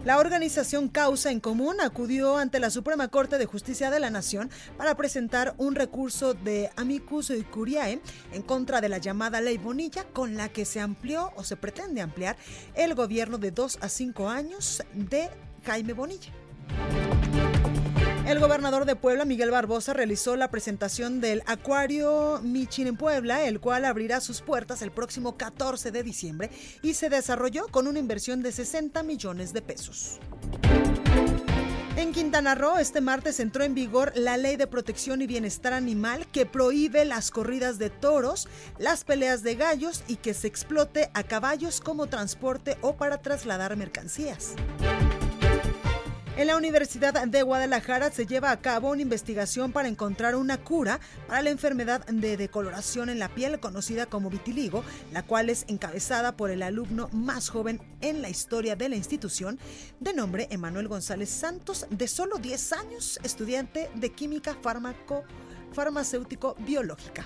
[0.10, 4.50] La organización Causa en Común acudió ante la Suprema Corte de Justicia de la Nación
[4.76, 10.36] para presentar un recurso de amicus curiae en contra de la llamada Ley Bonilla, con
[10.36, 12.38] la que se amplió o se pretende ampliar
[12.74, 15.30] el gobierno de dos a cinco años de
[15.64, 16.32] Jaime Bonilla.
[18.30, 23.60] El gobernador de Puebla, Miguel Barbosa, realizó la presentación del Acuario Michin en Puebla, el
[23.60, 26.52] cual abrirá sus puertas el próximo 14 de diciembre
[26.84, 30.20] y se desarrolló con una inversión de 60 millones de pesos.
[31.96, 36.28] En Quintana Roo, este martes entró en vigor la Ley de Protección y Bienestar Animal
[36.28, 41.24] que prohíbe las corridas de toros, las peleas de gallos y que se explote a
[41.24, 44.54] caballos como transporte o para trasladar mercancías.
[46.40, 51.02] En la Universidad de Guadalajara se lleva a cabo una investigación para encontrar una cura
[51.28, 56.38] para la enfermedad de decoloración en la piel conocida como vitiligo, la cual es encabezada
[56.38, 59.60] por el alumno más joven en la historia de la institución,
[60.00, 64.56] de nombre Emanuel González Santos, de solo 10 años, estudiante de química
[65.74, 67.26] farmacéutico biológica.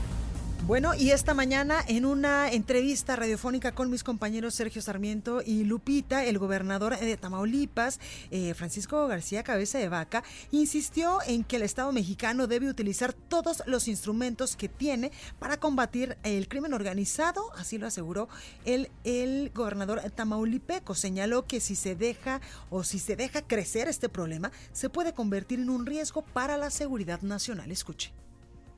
[0.71, 6.23] Bueno, y esta mañana en una entrevista radiofónica con mis compañeros Sergio Sarmiento y Lupita,
[6.23, 11.91] el gobernador de Tamaulipas, eh, Francisco García Cabeza de Vaca, insistió en que el Estado
[11.91, 17.87] mexicano debe utilizar todos los instrumentos que tiene para combatir el crimen organizado, así lo
[17.87, 18.29] aseguró
[18.63, 20.95] el, el gobernador tamaulipeco.
[20.95, 25.59] Señaló que si se deja o si se deja crecer este problema, se puede convertir
[25.59, 27.73] en un riesgo para la seguridad nacional.
[27.73, 28.13] Escuche.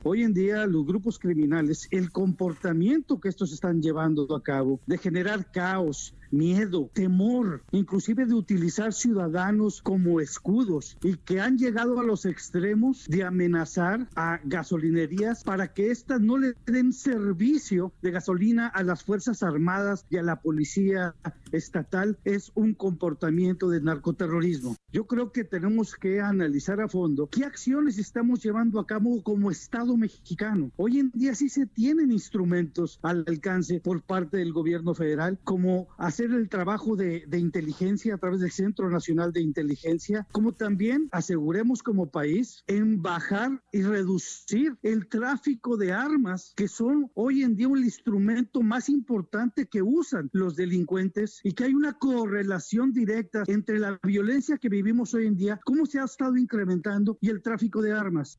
[0.06, 4.98] Hoy en día los grupos criminales, el comportamiento que estos están llevando a cabo de
[4.98, 12.04] generar caos, miedo, temor, inclusive de utilizar ciudadanos como escudos y que han llegado a
[12.04, 18.66] los extremos de amenazar a gasolinerías para que éstas no le den servicio de gasolina
[18.66, 21.14] a las Fuerzas Armadas y a la Policía
[21.52, 24.76] Estatal es un comportamiento de narcoterrorismo.
[24.92, 29.50] Yo creo que tenemos que analizar a fondo qué acciones estamos llevando a cabo como
[29.50, 30.70] Estado mexicano.
[30.76, 35.88] Hoy en día sí se tienen instrumentos al alcance por parte del gobierno federal como
[35.96, 41.08] hacer el trabajo de, de, inteligencia a través del Centro Nacional de Inteligencia, como también
[41.12, 47.56] aseguremos como país en bajar y reducir el tráfico de armas, que son hoy en
[47.56, 53.44] día un instrumento más importante que usan los delincuentes y que hay una correlación directa
[53.46, 57.42] entre la violencia que vivimos hoy en día, cómo se ha estado incrementando y el
[57.42, 58.38] tráfico de armas.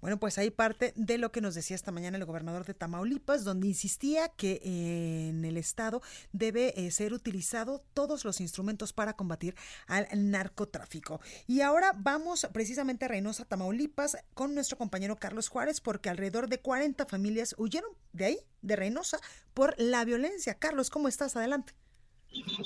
[0.00, 3.44] Bueno, pues ahí parte de lo que nos decía esta mañana el gobernador de Tamaulipas,
[3.44, 4.60] donde insistía que
[5.28, 6.00] en el Estado
[6.32, 9.54] debe eh, ser utilizado todos los instrumentos para combatir
[9.86, 11.20] al narcotráfico.
[11.46, 16.60] Y ahora vamos precisamente a Reynosa, Tamaulipas, con nuestro compañero Carlos Juárez, porque alrededor de
[16.60, 19.18] 40 familias huyeron de ahí, de Reynosa,
[19.54, 20.54] por la violencia.
[20.54, 21.36] Carlos, ¿cómo estás?
[21.36, 21.74] Adelante.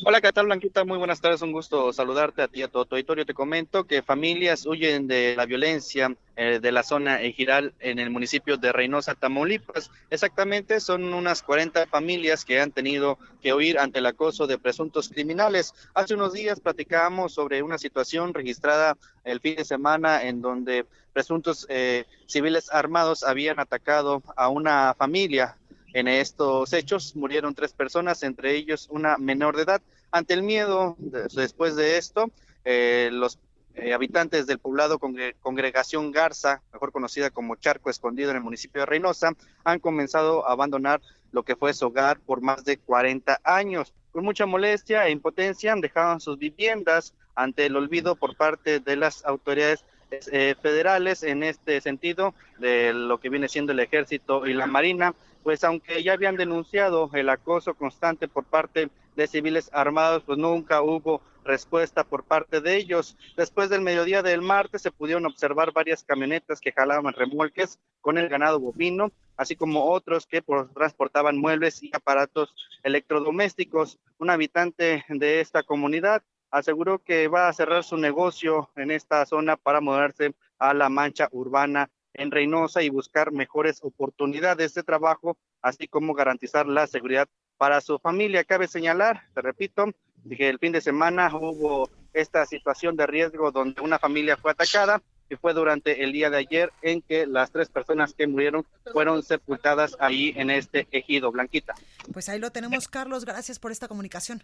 [0.04, 0.84] Hola, ¿qué tal, Blanquita?
[0.84, 3.24] Muy buenas tardes, un gusto saludarte a ti a todo tu auditorio.
[3.24, 8.10] Te comento que familias huyen de la violencia eh, de la zona Ejiral en el
[8.10, 9.90] municipio de Reynosa, Tamaulipas.
[10.10, 15.08] Exactamente, son unas 40 familias que han tenido que huir ante el acoso de presuntos
[15.08, 15.72] criminales.
[15.94, 21.66] Hace unos días platicábamos sobre una situación registrada el fin de semana en donde presuntos
[21.70, 25.56] eh, civiles armados habían atacado a una familia
[25.94, 29.80] en estos hechos murieron tres personas, entre ellos una menor de edad.
[30.10, 32.30] Ante el miedo, después de esto,
[32.64, 33.38] eh, los
[33.76, 38.86] eh, habitantes del poblado Congregación Garza, mejor conocida como Charco Escondido en el municipio de
[38.86, 43.94] Reynosa, han comenzado a abandonar lo que fue su hogar por más de 40 años.
[44.10, 49.24] Con mucha molestia e impotencia dejaban sus viviendas ante el olvido por parte de las
[49.24, 54.66] autoridades eh, federales en este sentido de lo que viene siendo el ejército y la
[54.66, 60.38] marina pues aunque ya habían denunciado el acoso constante por parte de civiles armados, pues
[60.38, 63.16] nunca hubo respuesta por parte de ellos.
[63.36, 68.30] Después del mediodía del martes se pudieron observar varias camionetas que jalaban remolques con el
[68.30, 70.42] ganado bovino, así como otros que
[70.74, 73.98] transportaban muebles y aparatos electrodomésticos.
[74.18, 79.56] Un habitante de esta comunidad aseguró que va a cerrar su negocio en esta zona
[79.56, 85.88] para mudarse a la mancha urbana en Reynosa y buscar mejores oportunidades de trabajo, así
[85.88, 88.44] como garantizar la seguridad para su familia.
[88.44, 89.86] Cabe señalar, te repito,
[90.28, 95.02] que el fin de semana hubo esta situación de riesgo donde una familia fue atacada
[95.28, 99.22] y fue durante el día de ayer en que las tres personas que murieron fueron
[99.22, 101.74] sepultadas ahí en este ejido, Blanquita.
[102.12, 103.24] Pues ahí lo tenemos, Carlos.
[103.24, 104.42] Gracias por esta comunicación.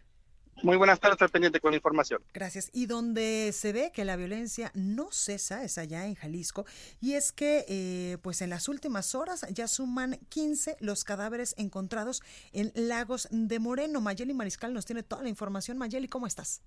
[0.63, 2.23] Muy buenas tardes, al con la información.
[2.35, 2.71] Gracias.
[2.73, 6.67] Y donde se ve que la violencia no cesa es allá en Jalisco.
[7.01, 12.23] Y es que, eh, pues en las últimas horas ya suman 15 los cadáveres encontrados
[12.53, 14.01] en Lagos de Moreno.
[14.01, 15.79] Mayeli Mariscal nos tiene toda la información.
[15.79, 16.61] Mayeli, ¿cómo estás?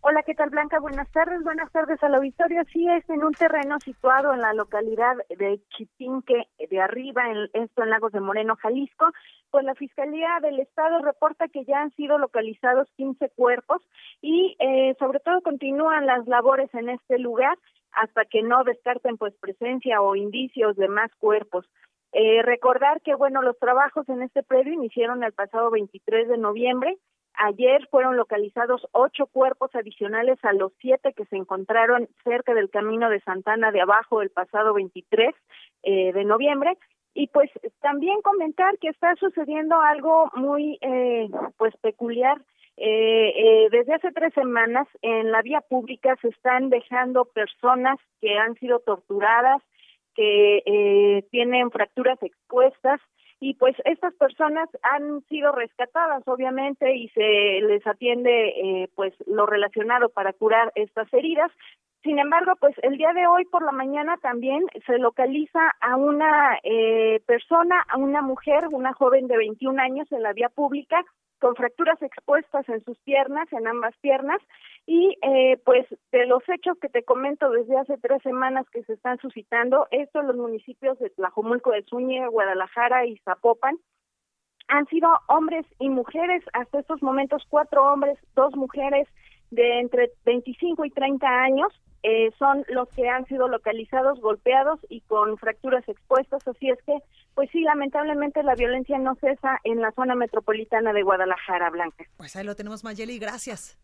[0.00, 0.78] Hola, ¿qué tal Blanca?
[0.80, 2.62] Buenas tardes, buenas tardes al auditorio.
[2.72, 7.82] Sí, es en un terreno situado en la localidad de Chipinque de arriba, en, esto
[7.82, 9.06] en Lagos de Moreno, Jalisco.
[9.50, 13.82] Pues la Fiscalía del Estado reporta que ya han sido localizados 15 cuerpos
[14.22, 17.58] y eh, sobre todo continúan las labores en este lugar
[17.92, 21.66] hasta que no descarten pues presencia o indicios de más cuerpos.
[22.12, 26.96] Eh, recordar que, bueno, los trabajos en este predio iniciaron el pasado 23 de noviembre
[27.34, 33.08] Ayer fueron localizados ocho cuerpos adicionales a los siete que se encontraron cerca del camino
[33.10, 35.34] de Santana de Abajo el pasado 23
[35.84, 36.76] eh, de noviembre.
[37.14, 37.50] Y pues
[37.80, 42.40] también comentar que está sucediendo algo muy eh, pues peculiar.
[42.80, 48.38] Eh, eh, desde hace tres semanas en la vía pública se están dejando personas que
[48.38, 49.60] han sido torturadas,
[50.14, 53.00] que eh, tienen fracturas expuestas,
[53.40, 59.46] y pues estas personas han sido rescatadas obviamente y se les atiende eh, pues lo
[59.46, 61.50] relacionado para curar estas heridas.
[62.02, 66.58] Sin embargo, pues el día de hoy por la mañana también se localiza a una
[66.62, 71.04] eh, persona, a una mujer, una joven de 21 años en la vía pública
[71.40, 74.40] con fracturas expuestas en sus piernas, en ambas piernas,
[74.90, 78.94] y eh, pues de los hechos que te comento desde hace tres semanas que se
[78.94, 83.76] están suscitando, esto en los municipios de Tlajomulco de Zúñiga, Guadalajara y Zapopan,
[84.68, 89.06] han sido hombres y mujeres, hasta estos momentos cuatro hombres, dos mujeres
[89.50, 91.70] de entre 25 y 30 años,
[92.02, 96.48] eh, son los que han sido localizados, golpeados y con fracturas expuestas.
[96.48, 96.96] Así es que,
[97.34, 102.06] pues sí, lamentablemente la violencia no cesa en la zona metropolitana de Guadalajara, Blanca.
[102.16, 103.78] Pues ahí lo tenemos, Mayeli, gracias.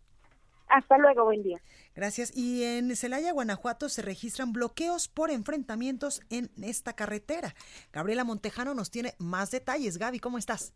[0.68, 1.60] Hasta luego, buen día.
[1.94, 2.36] Gracias.
[2.36, 7.54] Y en Celaya, Guanajuato, se registran bloqueos por enfrentamientos en esta carretera.
[7.92, 9.98] Gabriela Montejano nos tiene más detalles.
[9.98, 10.72] Gaby, ¿cómo estás?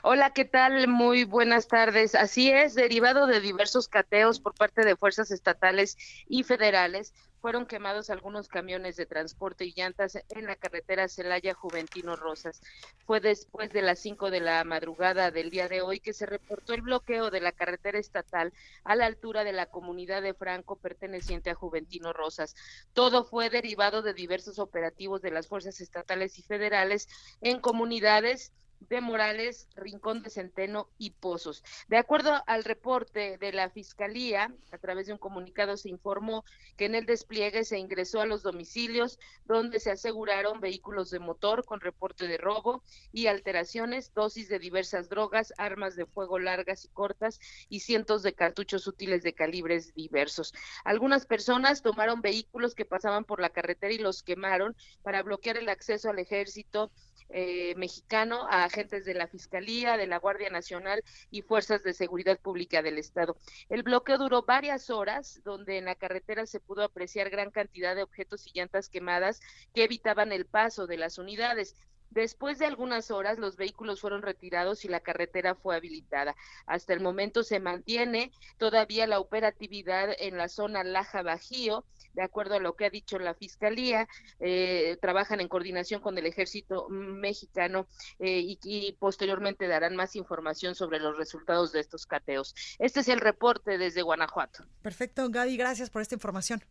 [0.00, 0.88] Hola, ¿qué tal?
[0.88, 2.14] Muy buenas tardes.
[2.14, 8.08] Así es, derivado de diversos cateos por parte de fuerzas estatales y federales, fueron quemados
[8.08, 12.60] algunos camiones de transporte y llantas en la carretera Celaya Juventino Rosas.
[13.04, 16.72] Fue después de las 5 de la madrugada del día de hoy que se reportó
[16.72, 18.52] el bloqueo de la carretera estatal
[18.84, 22.54] a la altura de la comunidad de Franco perteneciente a Juventino Rosas.
[22.92, 27.08] Todo fue derivado de diversos operativos de las fuerzas estatales y federales
[27.40, 28.52] en comunidades
[28.88, 31.62] de Morales, Rincón de Centeno y Pozos.
[31.88, 36.44] De acuerdo al reporte de la Fiscalía, a través de un comunicado se informó
[36.76, 41.64] que en el despliegue se ingresó a los domicilios donde se aseguraron vehículos de motor
[41.64, 46.88] con reporte de robo y alteraciones, dosis de diversas drogas, armas de fuego largas y
[46.88, 50.54] cortas y cientos de cartuchos útiles de calibres diversos.
[50.84, 55.68] Algunas personas tomaron vehículos que pasaban por la carretera y los quemaron para bloquear el
[55.68, 56.90] acceso al ejército
[57.34, 62.38] eh, mexicano a agentes de la Fiscalía, de la Guardia Nacional y Fuerzas de Seguridad
[62.38, 63.36] Pública del Estado.
[63.68, 68.02] El bloqueo duró varias horas, donde en la carretera se pudo apreciar gran cantidad de
[68.02, 69.40] objetos y llantas quemadas
[69.74, 71.76] que evitaban el paso de las unidades.
[72.08, 76.34] Después de algunas horas, los vehículos fueron retirados y la carretera fue habilitada.
[76.66, 81.84] Hasta el momento se mantiene todavía la operatividad en la zona Laja Bajío,
[82.14, 84.08] de acuerdo a lo que ha dicho la Fiscalía,
[84.40, 87.86] eh, trabajan en coordinación con el Ejército Mexicano
[88.18, 92.54] eh, y, y, posteriormente darán más información sobre los resultados de estos cateos.
[92.78, 94.64] Este es el reporte desde Guanajuato.
[94.82, 96.62] Perfecto, Gaby, gracias por esta información.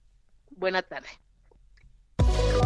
[0.52, 1.08] Buena tarde.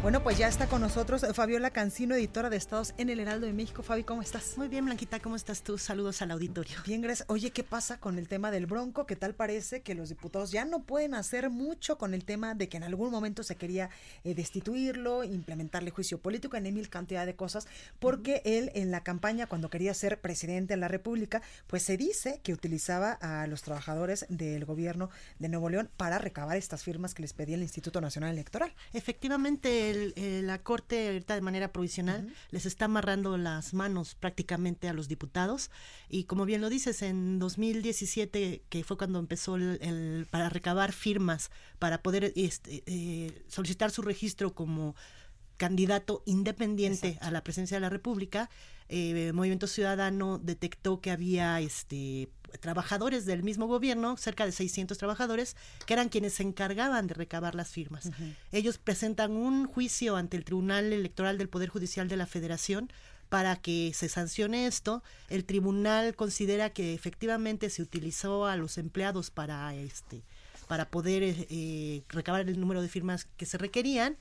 [0.00, 3.52] Bueno, pues ya está con nosotros Fabiola Cancino, editora de Estados en el Heraldo de
[3.52, 3.82] México.
[3.82, 4.56] Fabi, ¿cómo estás?
[4.56, 5.76] Muy bien, Blanquita, ¿cómo estás tú?
[5.76, 6.78] Saludos al auditorio.
[6.86, 7.28] Bien, gracias.
[7.28, 9.06] Oye, ¿qué pasa con el tema del Bronco?
[9.06, 12.68] ¿Qué tal parece que los diputados ya no pueden hacer mucho con el tema de
[12.68, 13.90] que en algún momento se quería
[14.22, 17.66] eh, destituirlo, implementarle juicio político, en mil cantidad de cosas,
[17.98, 22.40] porque él en la campaña, cuando quería ser presidente de la República, pues se dice
[22.44, 27.22] que utilizaba a los trabajadores del gobierno de Nuevo León para recabar estas firmas que
[27.22, 28.72] les pedía el Instituto Nacional Electoral.
[28.92, 34.92] Efectivamente, eh, la Corte ahorita de manera provisional les está amarrando las manos prácticamente a
[34.92, 35.70] los diputados.
[36.08, 41.50] Y como bien lo dices, en 2017, que fue cuando empezó el, para recabar firmas
[41.78, 44.94] para poder este, eh, solicitar su registro como
[45.56, 48.48] candidato independiente a la presidencia de la República,
[48.88, 52.28] eh, Movimiento Ciudadano detectó que había este
[52.60, 57.54] trabajadores del mismo gobierno, cerca de 600 trabajadores, que eran quienes se encargaban de recabar
[57.54, 58.10] las firmas.
[58.52, 62.90] Ellos presentan un juicio ante el Tribunal Electoral del Poder Judicial de la Federación
[63.28, 65.02] para que se sancione esto.
[65.28, 70.22] El tribunal considera que efectivamente se utilizó a los empleados para este
[70.66, 74.18] para poder eh, recabar el número de firmas que se requerían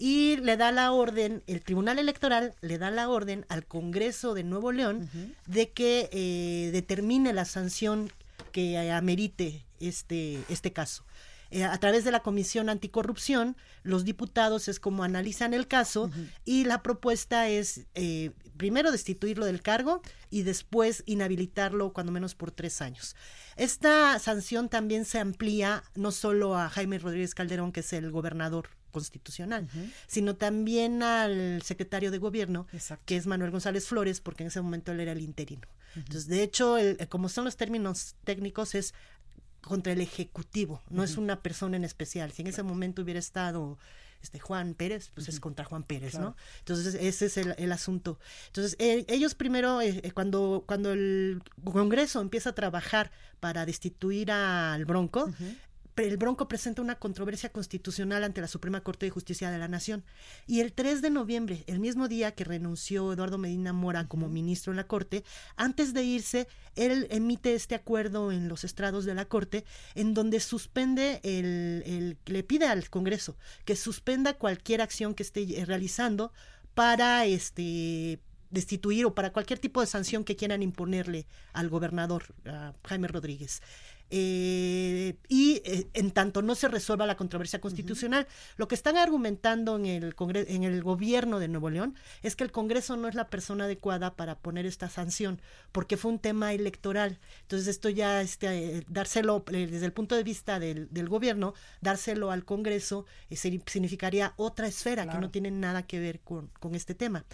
[0.00, 4.44] y le da la orden, el Tribunal Electoral le da la orden al Congreso de
[4.44, 5.10] Nuevo León
[5.46, 8.10] de que eh, determine la sanción
[8.50, 11.04] que amerite este, este caso.
[11.50, 16.10] Eh, a través de la Comisión Anticorrupción, los diputados es como analizan el caso
[16.46, 22.52] y la propuesta es eh, primero destituirlo del cargo y después inhabilitarlo cuando menos por
[22.52, 23.16] tres años.
[23.56, 28.79] Esta sanción también se amplía no solo a Jaime Rodríguez Calderón, que es el gobernador
[28.90, 29.68] constitucional,
[30.06, 32.66] sino también al secretario de gobierno,
[33.04, 35.66] que es Manuel González Flores, porque en ese momento él era el interino.
[35.96, 36.76] Entonces, de hecho,
[37.08, 38.94] como son los términos técnicos, es
[39.60, 42.32] contra el ejecutivo, no es una persona en especial.
[42.32, 43.78] Si en ese momento hubiera estado
[44.22, 46.36] este Juan Pérez, pues es contra Juan Pérez, ¿no?
[46.58, 48.18] Entonces ese es el, asunto.
[48.48, 53.10] Entonces eh, ellos primero, eh, eh, cuando, cuando el Congreso empieza a trabajar
[53.40, 55.30] para destituir al Bronco,
[55.96, 60.04] el Bronco presenta una controversia constitucional ante la Suprema Corte de Justicia de la Nación.
[60.46, 64.72] Y el 3 de noviembre, el mismo día que renunció Eduardo Medina Mora como ministro
[64.72, 65.24] en la Corte,
[65.56, 69.64] antes de irse, él emite este acuerdo en los estrados de la Corte,
[69.94, 76.32] en donde suspende el, le pide al Congreso que suspenda cualquier acción que esté realizando
[76.74, 78.20] para este
[78.50, 82.34] destituir o para cualquier tipo de sanción que quieran imponerle al gobernador
[82.84, 83.62] Jaime Rodríguez.
[84.12, 88.26] Eh, y eh, en tanto no se resuelva la controversia constitucional.
[88.56, 92.50] Lo que están argumentando en el, en el gobierno de Nuevo León es que el
[92.50, 95.40] Congreso no es la persona adecuada para poner esta sanción,
[95.70, 97.20] porque fue un tema electoral.
[97.42, 102.32] Entonces esto ya, este, dárselo eh, desde el punto de vista del, del gobierno, dárselo
[102.32, 107.24] al Congreso significaría otra esfera que no tiene nada que ver con, con este tema.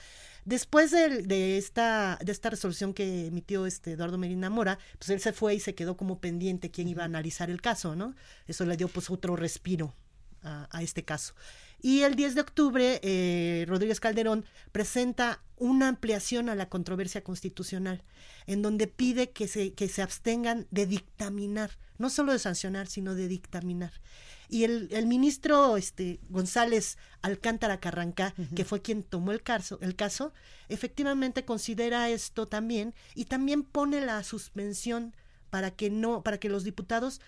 [0.46, 5.32] Después de, esta, de esta resolución que emitió este Eduardo Medina Mora, pues él se
[5.32, 8.14] fue y se quedó como pendiente quién iba a analizar el caso, ¿no?
[8.46, 9.92] Eso le dio pues otro respiro
[10.42, 11.34] a, este caso.
[11.80, 18.02] Y el 10 de octubre, eh, Rodríguez Calderón presenta una ampliación a la controversia constitucional,
[18.46, 23.14] en donde pide que se, que se abstengan de dictaminar, no solo de sancionar, sino
[23.14, 23.92] de dictaminar.
[24.48, 29.96] Y el, el ministro este, González Alcántara Carranca, que fue quien tomó el caso, el
[29.96, 30.32] caso,
[30.68, 35.14] efectivamente considera esto también y también pone la suspensión
[35.50, 37.20] para que no, para que los diputados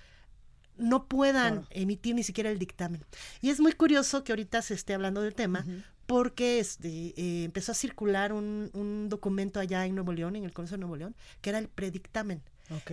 [0.79, 3.05] no puedan emitir ni siquiera el dictamen.
[3.41, 5.65] Y es muy curioso que ahorita se esté hablando del tema,
[6.07, 10.53] porque este, eh, empezó a circular un, un, documento allá en Nuevo León, en el
[10.53, 12.43] Congreso de Nuevo León, que era el predictamen.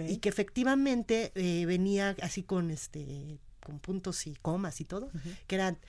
[0.08, 5.10] Y que efectivamente eh, venía así con este con puntos y comas y todo,
[5.48, 5.80] que eran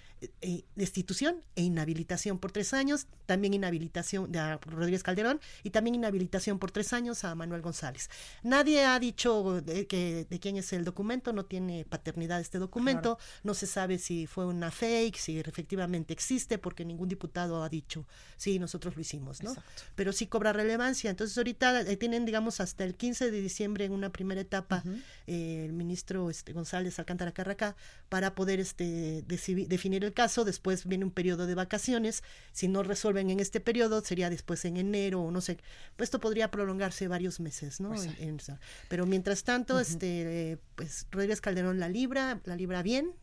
[0.41, 6.59] eh, destitución e inhabilitación por tres años, también inhabilitación de Rodríguez Calderón y también inhabilitación
[6.59, 8.09] por tres años a Manuel González.
[8.43, 13.19] Nadie ha dicho de, que, de quién es el documento, no tiene paternidad este documento,
[13.43, 18.07] no se sabe si fue una fake, si efectivamente existe, porque ningún diputado ha dicho,
[18.37, 19.55] sí, nosotros lo hicimos, ¿no?
[19.95, 21.11] Pero sí cobra relevancia.
[21.11, 24.83] Entonces ahorita eh, tienen, digamos, hasta el 15 de diciembre en una primera etapa
[25.27, 27.77] eh, el ministro este, González Alcántara Carracá
[28.09, 33.31] para poder este, definir el caso, después viene un periodo de vacaciones, si no resuelven
[33.31, 35.59] en este periodo sería después en enero o no sé,
[35.95, 37.91] pues esto podría prolongarse varios meses, ¿no?
[37.91, 38.09] Pues
[38.89, 43.15] pero mientras tanto, este, pues Rodríguez Calderón la libra, la libra bien,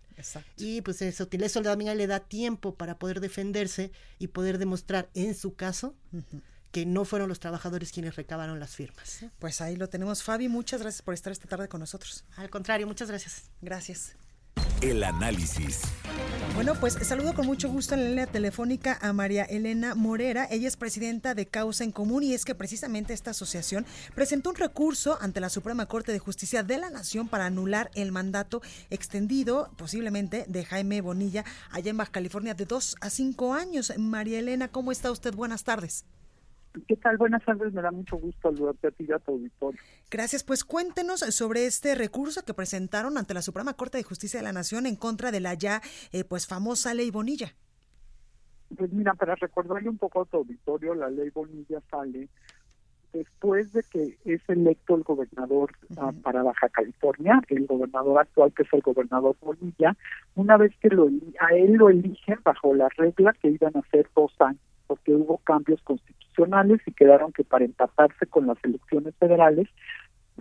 [0.57, 5.33] Y pues eso, eso también le da tiempo para poder defenderse y poder demostrar en
[5.33, 5.95] su caso
[6.71, 9.25] que no fueron los trabajadores quienes recabaron las firmas.
[9.39, 10.23] Pues ahí lo tenemos.
[10.23, 12.25] Fabi, muchas gracias por estar esta tarde con nosotros.
[12.35, 13.43] Al contrario, muchas gracias.
[13.61, 14.15] Gracias.
[14.89, 15.81] El análisis.
[16.55, 20.45] Bueno, pues saludo con mucho gusto en la línea telefónica a María Elena Morera.
[20.51, 24.57] Ella es presidenta de Causa en Común y es que precisamente esta asociación presentó un
[24.57, 29.71] recurso ante la Suprema Corte de Justicia de la Nación para anular el mandato extendido
[29.77, 33.93] posiblemente de Jaime Bonilla allá en Baja California de dos a cinco años.
[33.97, 35.33] María Elena, ¿cómo está usted?
[35.33, 36.05] Buenas tardes.
[36.87, 37.17] ¿Qué tal?
[37.17, 39.79] Buenas tardes, me da mucho gusto saludarte a ti y a tu auditorio.
[40.09, 44.43] Gracias, pues cuéntenos sobre este recurso que presentaron ante la Suprema Corte de Justicia de
[44.43, 47.53] la Nación en contra de la ya eh, pues famosa ley Bonilla.
[48.75, 52.27] Pues mira, para recordarle un poco a tu auditorio, la ley Bonilla sale
[53.13, 58.63] después de que es electo el gobernador ah, para Baja California, el gobernador actual que
[58.63, 59.95] es el gobernador Bonilla,
[60.33, 61.07] una vez que lo,
[61.39, 65.37] a él lo eligen bajo la regla que iban a ser dos años, porque hubo
[65.37, 66.22] cambios constitucionales
[66.85, 69.67] y quedaron que para empatarse con las elecciones federales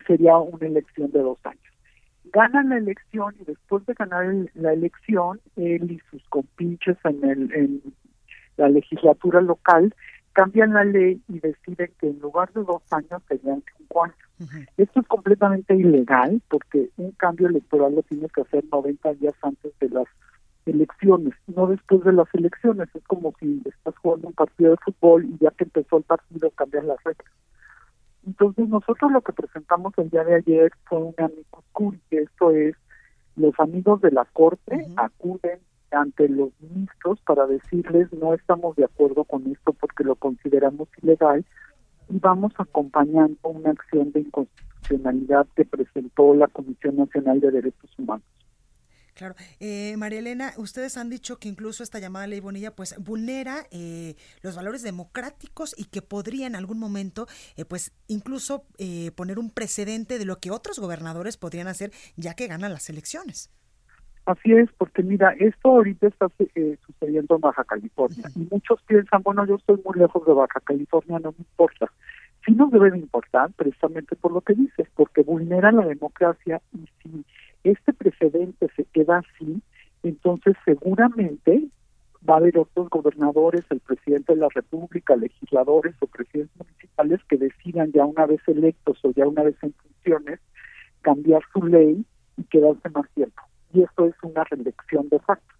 [0.06, 1.60] sería una elección de dos años.
[2.32, 7.52] Ganan la elección y después de ganar la elección, él y sus compinches en, el,
[7.52, 7.82] en
[8.56, 9.94] la legislatura local
[10.32, 14.16] cambian la ley y deciden que en lugar de dos años serían cinco años.
[14.76, 19.72] Esto es completamente ilegal porque un cambio electoral lo tienes que hacer 90 días antes
[19.78, 20.06] de las
[20.66, 22.88] elecciones, no después de las elecciones.
[22.94, 26.50] Es como si estás jugando un partido de fútbol y ya que empezó el partido
[26.50, 27.32] cambias las reglas.
[28.26, 31.62] Entonces nosotros lo que presentamos el día de ayer fue un amigo
[32.08, 32.76] que esto es
[33.36, 35.58] los amigos de la corte acuden
[35.90, 41.44] ante los ministros para decirles no estamos de acuerdo con esto porque lo consideramos ilegal
[42.08, 48.24] y vamos acompañando una acción de inconstitucionalidad que presentó la Comisión Nacional de Derechos Humanos.
[49.14, 49.34] Claro.
[49.60, 54.16] Eh, María Elena, ustedes han dicho que incluso esta llamada ley Bonilla pues vulnera eh,
[54.42, 59.50] los valores democráticos y que podría en algún momento eh, pues incluso eh, poner un
[59.50, 63.50] precedente de lo que otros gobernadores podrían hacer ya que ganan las elecciones.
[64.24, 69.22] Así es, porque mira, esto ahorita está eh, sucediendo en Baja California y muchos piensan,
[69.22, 71.90] bueno, yo estoy muy lejos de Baja California, no me importa.
[72.46, 76.88] Sí nos debe de importar precisamente por lo que dices, porque vulnera la democracia y
[77.02, 77.24] si
[77.64, 79.62] este precedente se queda así,
[80.02, 81.68] entonces seguramente
[82.28, 87.36] va a haber otros gobernadores, el presidente de la República, legisladores o presidentes municipales que
[87.36, 90.40] decidan ya una vez electos o ya una vez en funciones
[91.00, 92.04] cambiar su ley
[92.36, 93.42] y quedarse más tiempo
[93.72, 95.54] y esto es una reelección de facto.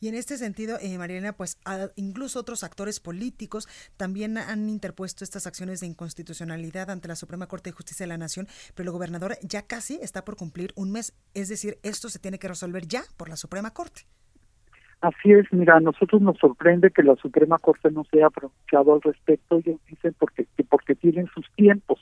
[0.00, 1.58] Y en este sentido, eh, Mariana, pues
[1.96, 7.70] incluso otros actores políticos también han interpuesto estas acciones de inconstitucionalidad ante la Suprema Corte
[7.70, 11.14] de Justicia de la Nación, pero el gobernador ya casi está por cumplir un mes,
[11.34, 14.06] es decir, esto se tiene que resolver ya por la Suprema Corte.
[15.00, 18.94] Así es, mira, a nosotros nos sorprende que la Suprema Corte no se haya pronunciado
[18.94, 19.58] al respecto.
[19.58, 22.00] Ellos dicen porque, que porque tienen sus tiempos.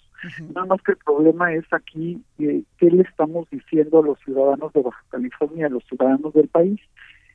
[0.55, 4.72] Nada más que el problema es aquí eh, qué le estamos diciendo a los ciudadanos
[4.72, 6.80] de Baja California, a los ciudadanos del país.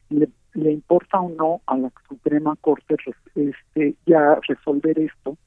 [0.09, 2.95] ¿Le, le importa o no a la Suprema Corte
[3.35, 5.37] este, ya resolver esto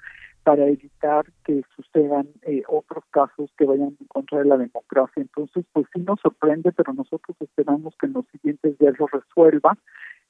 [0.44, 5.22] para evitar que sucedan eh, otros casos que vayan en contra de la democracia.
[5.22, 9.76] Entonces, pues sí nos sorprende, pero nosotros esperamos que en los siguientes días lo resuelva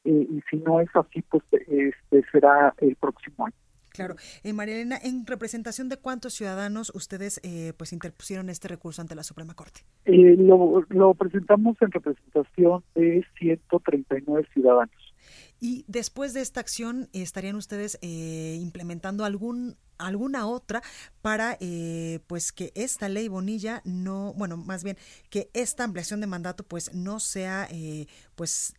[0.04, 3.56] eh, y si no es así, pues este será el próximo año.
[3.94, 4.16] Claro.
[4.42, 9.14] Eh, María Elena, ¿en representación de cuántos ciudadanos ustedes eh, pues interpusieron este recurso ante
[9.14, 9.82] la Suprema Corte?
[10.04, 15.14] Eh, lo, lo presentamos en representación de 139 ciudadanos.
[15.60, 20.82] Y después de esta acción, ¿estarían ustedes eh, implementando algún alguna otra
[21.22, 24.98] para eh, pues que esta ley Bonilla no, bueno, más bien
[25.30, 28.74] que esta ampliación de mandato pues no sea eh, pues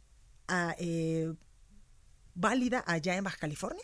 [0.49, 0.75] a,
[2.35, 3.83] válida allá en Baja California?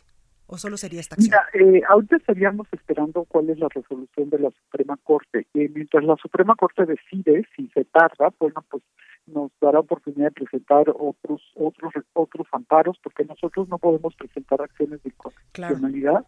[0.52, 1.34] ¿O solo sería esta acción?
[1.54, 5.48] Mira, eh, ahorita estaríamos esperando cuál es la resolución de la Suprema Corte.
[5.54, 8.84] Eh, mientras la Suprema Corte decide si se tarda, bueno, pues
[9.28, 15.02] nos dará oportunidad de presentar otros otros otros amparos, porque nosotros no podemos presentar acciones
[15.04, 16.26] de inconstitucionalidad.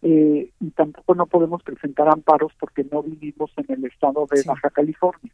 [0.00, 4.70] Eh, y tampoco no podemos presentar amparos porque no vivimos en el estado de Baja
[4.70, 5.32] California.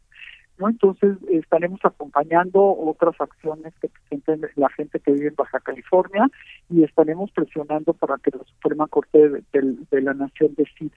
[0.57, 0.69] ¿No?
[0.69, 6.29] Entonces estaremos acompañando otras acciones que presenten la gente que vive en Baja California
[6.69, 9.43] y estaremos presionando para que la Suprema Corte de,
[9.91, 10.95] de la Nación decida.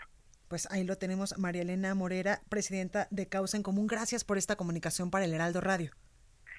[0.49, 3.87] Pues ahí lo tenemos, María Elena Morera, presidenta de Causa en Común.
[3.87, 5.93] Gracias por esta comunicación para el Heraldo Radio.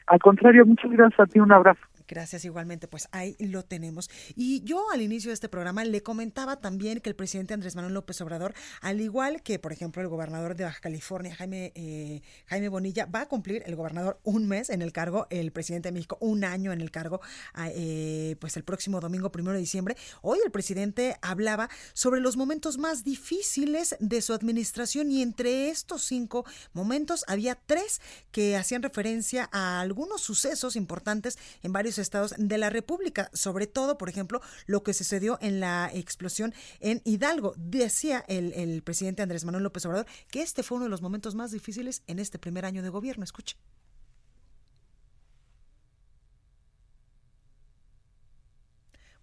[0.07, 1.81] Al contrario, muchas gracias a ti, un abrazo.
[2.11, 4.09] Gracias igualmente, pues ahí lo tenemos.
[4.35, 7.93] Y yo al inicio de este programa le comentaba también que el presidente Andrés Manuel
[7.93, 12.67] López Obrador, al igual que por ejemplo el gobernador de Baja California, Jaime, eh, Jaime
[12.67, 16.17] Bonilla, va a cumplir el gobernador un mes en el cargo, el presidente de México
[16.19, 17.21] un año en el cargo,
[17.53, 19.95] ah, eh, pues el próximo domingo primero de diciembre.
[20.21, 26.03] Hoy el presidente hablaba sobre los momentos más difíciles de su administración y entre estos
[26.03, 26.43] cinco
[26.73, 28.01] momentos había tres
[28.33, 33.97] que hacían referencia a algunos sucesos importantes en varios estados de la República, sobre todo,
[33.97, 37.53] por ejemplo, lo que sucedió en la explosión en Hidalgo.
[37.57, 41.51] Decía el, presidente Andrés Manuel López Obrador que este fue uno de los momentos más
[41.51, 43.23] difíciles en este primer año de gobierno.
[43.23, 43.57] Escuche.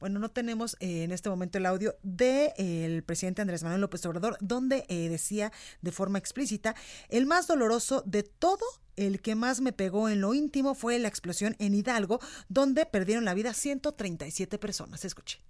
[0.00, 4.04] Bueno, no tenemos eh, en este momento el audio del de, presidente Andrés Manuel López
[4.06, 6.76] Obrador, donde eh, decía de forma explícita,
[7.08, 8.64] el más doloroso de todo
[8.96, 13.24] el que más me pegó en lo íntimo fue la explosión en Hidalgo, donde perdieron
[13.24, 15.04] la vida 137 personas.
[15.04, 15.40] Escuche.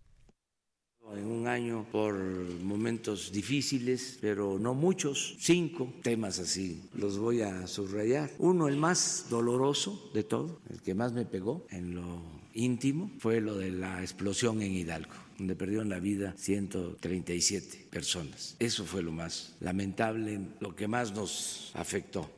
[1.14, 7.66] En un año por momentos difíciles, pero no muchos, cinco temas así, los voy a
[7.66, 8.30] subrayar.
[8.38, 13.41] Uno, el más doloroso de todo, el que más me pegó en lo íntimo fue
[13.41, 18.57] lo de la explosión en Hidalgo donde perdieron la vida 137 personas.
[18.59, 22.29] Eso fue lo más lamentable, lo que más nos afectó.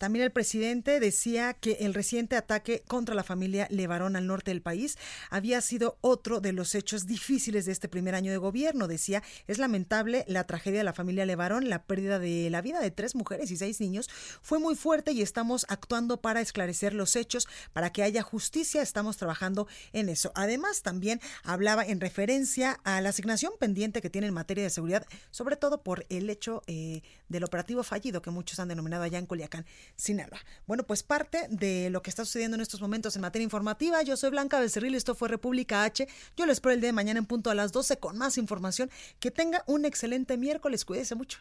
[0.00, 4.62] También el presidente decía que el reciente ataque contra la familia Levarón al norte del
[4.62, 4.96] país
[5.28, 8.88] había sido otro de los hechos difíciles de este primer año de gobierno.
[8.88, 12.90] Decía, es lamentable la tragedia de la familia Levarón, la pérdida de la vida de
[12.90, 14.08] tres mujeres y seis niños
[14.40, 18.80] fue muy fuerte y estamos actuando para esclarecer los hechos, para que haya justicia.
[18.80, 20.32] Estamos trabajando en eso.
[20.34, 25.06] Además, también hablaba en referencia a la asignación pendiente que tiene en materia de seguridad,
[25.30, 29.26] sobre todo por el hecho eh, del operativo fallido que muchos han denominado allá en
[29.26, 29.66] Culiacán.
[29.96, 30.40] Sinaloa.
[30.66, 34.02] Bueno, pues parte de lo que está sucediendo en estos momentos en materia informativa.
[34.02, 36.08] Yo soy Blanca Becerril, esto fue República H.
[36.36, 38.90] Yo les espero el día de mañana en punto a las 12 con más información.
[39.18, 40.84] Que tenga un excelente miércoles.
[40.84, 41.40] Cuídese mucho.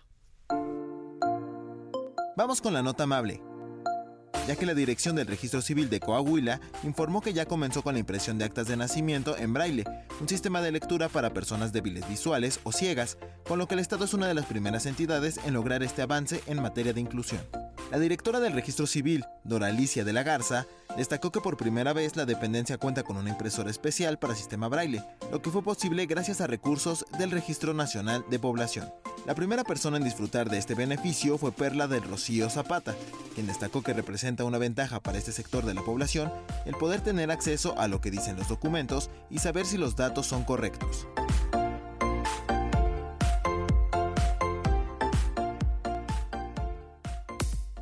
[2.35, 3.41] Vamos con la nota amable
[4.49, 7.99] ya que la Dirección del Registro Civil de Coahuila informó que ya comenzó con la
[7.99, 9.83] impresión de actas de nacimiento en braille,
[10.19, 14.05] un sistema de lectura para personas débiles visuales o ciegas, con lo que el Estado
[14.05, 17.41] es una de las primeras entidades en lograr este avance en materia de inclusión.
[17.91, 22.15] La directora del registro civil, Dora Alicia de la Garza, destacó que por primera vez
[22.15, 26.39] la dependencia cuenta con una impresora especial para sistema braille, lo que fue posible gracias
[26.39, 28.93] a recursos del Registro Nacional de Población.
[29.25, 32.93] La primera persona en disfrutar de este beneficio fue Perla del Rocío Zapata,
[33.33, 36.31] quien destacó que representa una ventaja para este sector de la población
[36.67, 40.27] el poder tener acceso a lo que dicen los documentos y saber si los datos
[40.27, 41.07] son correctos.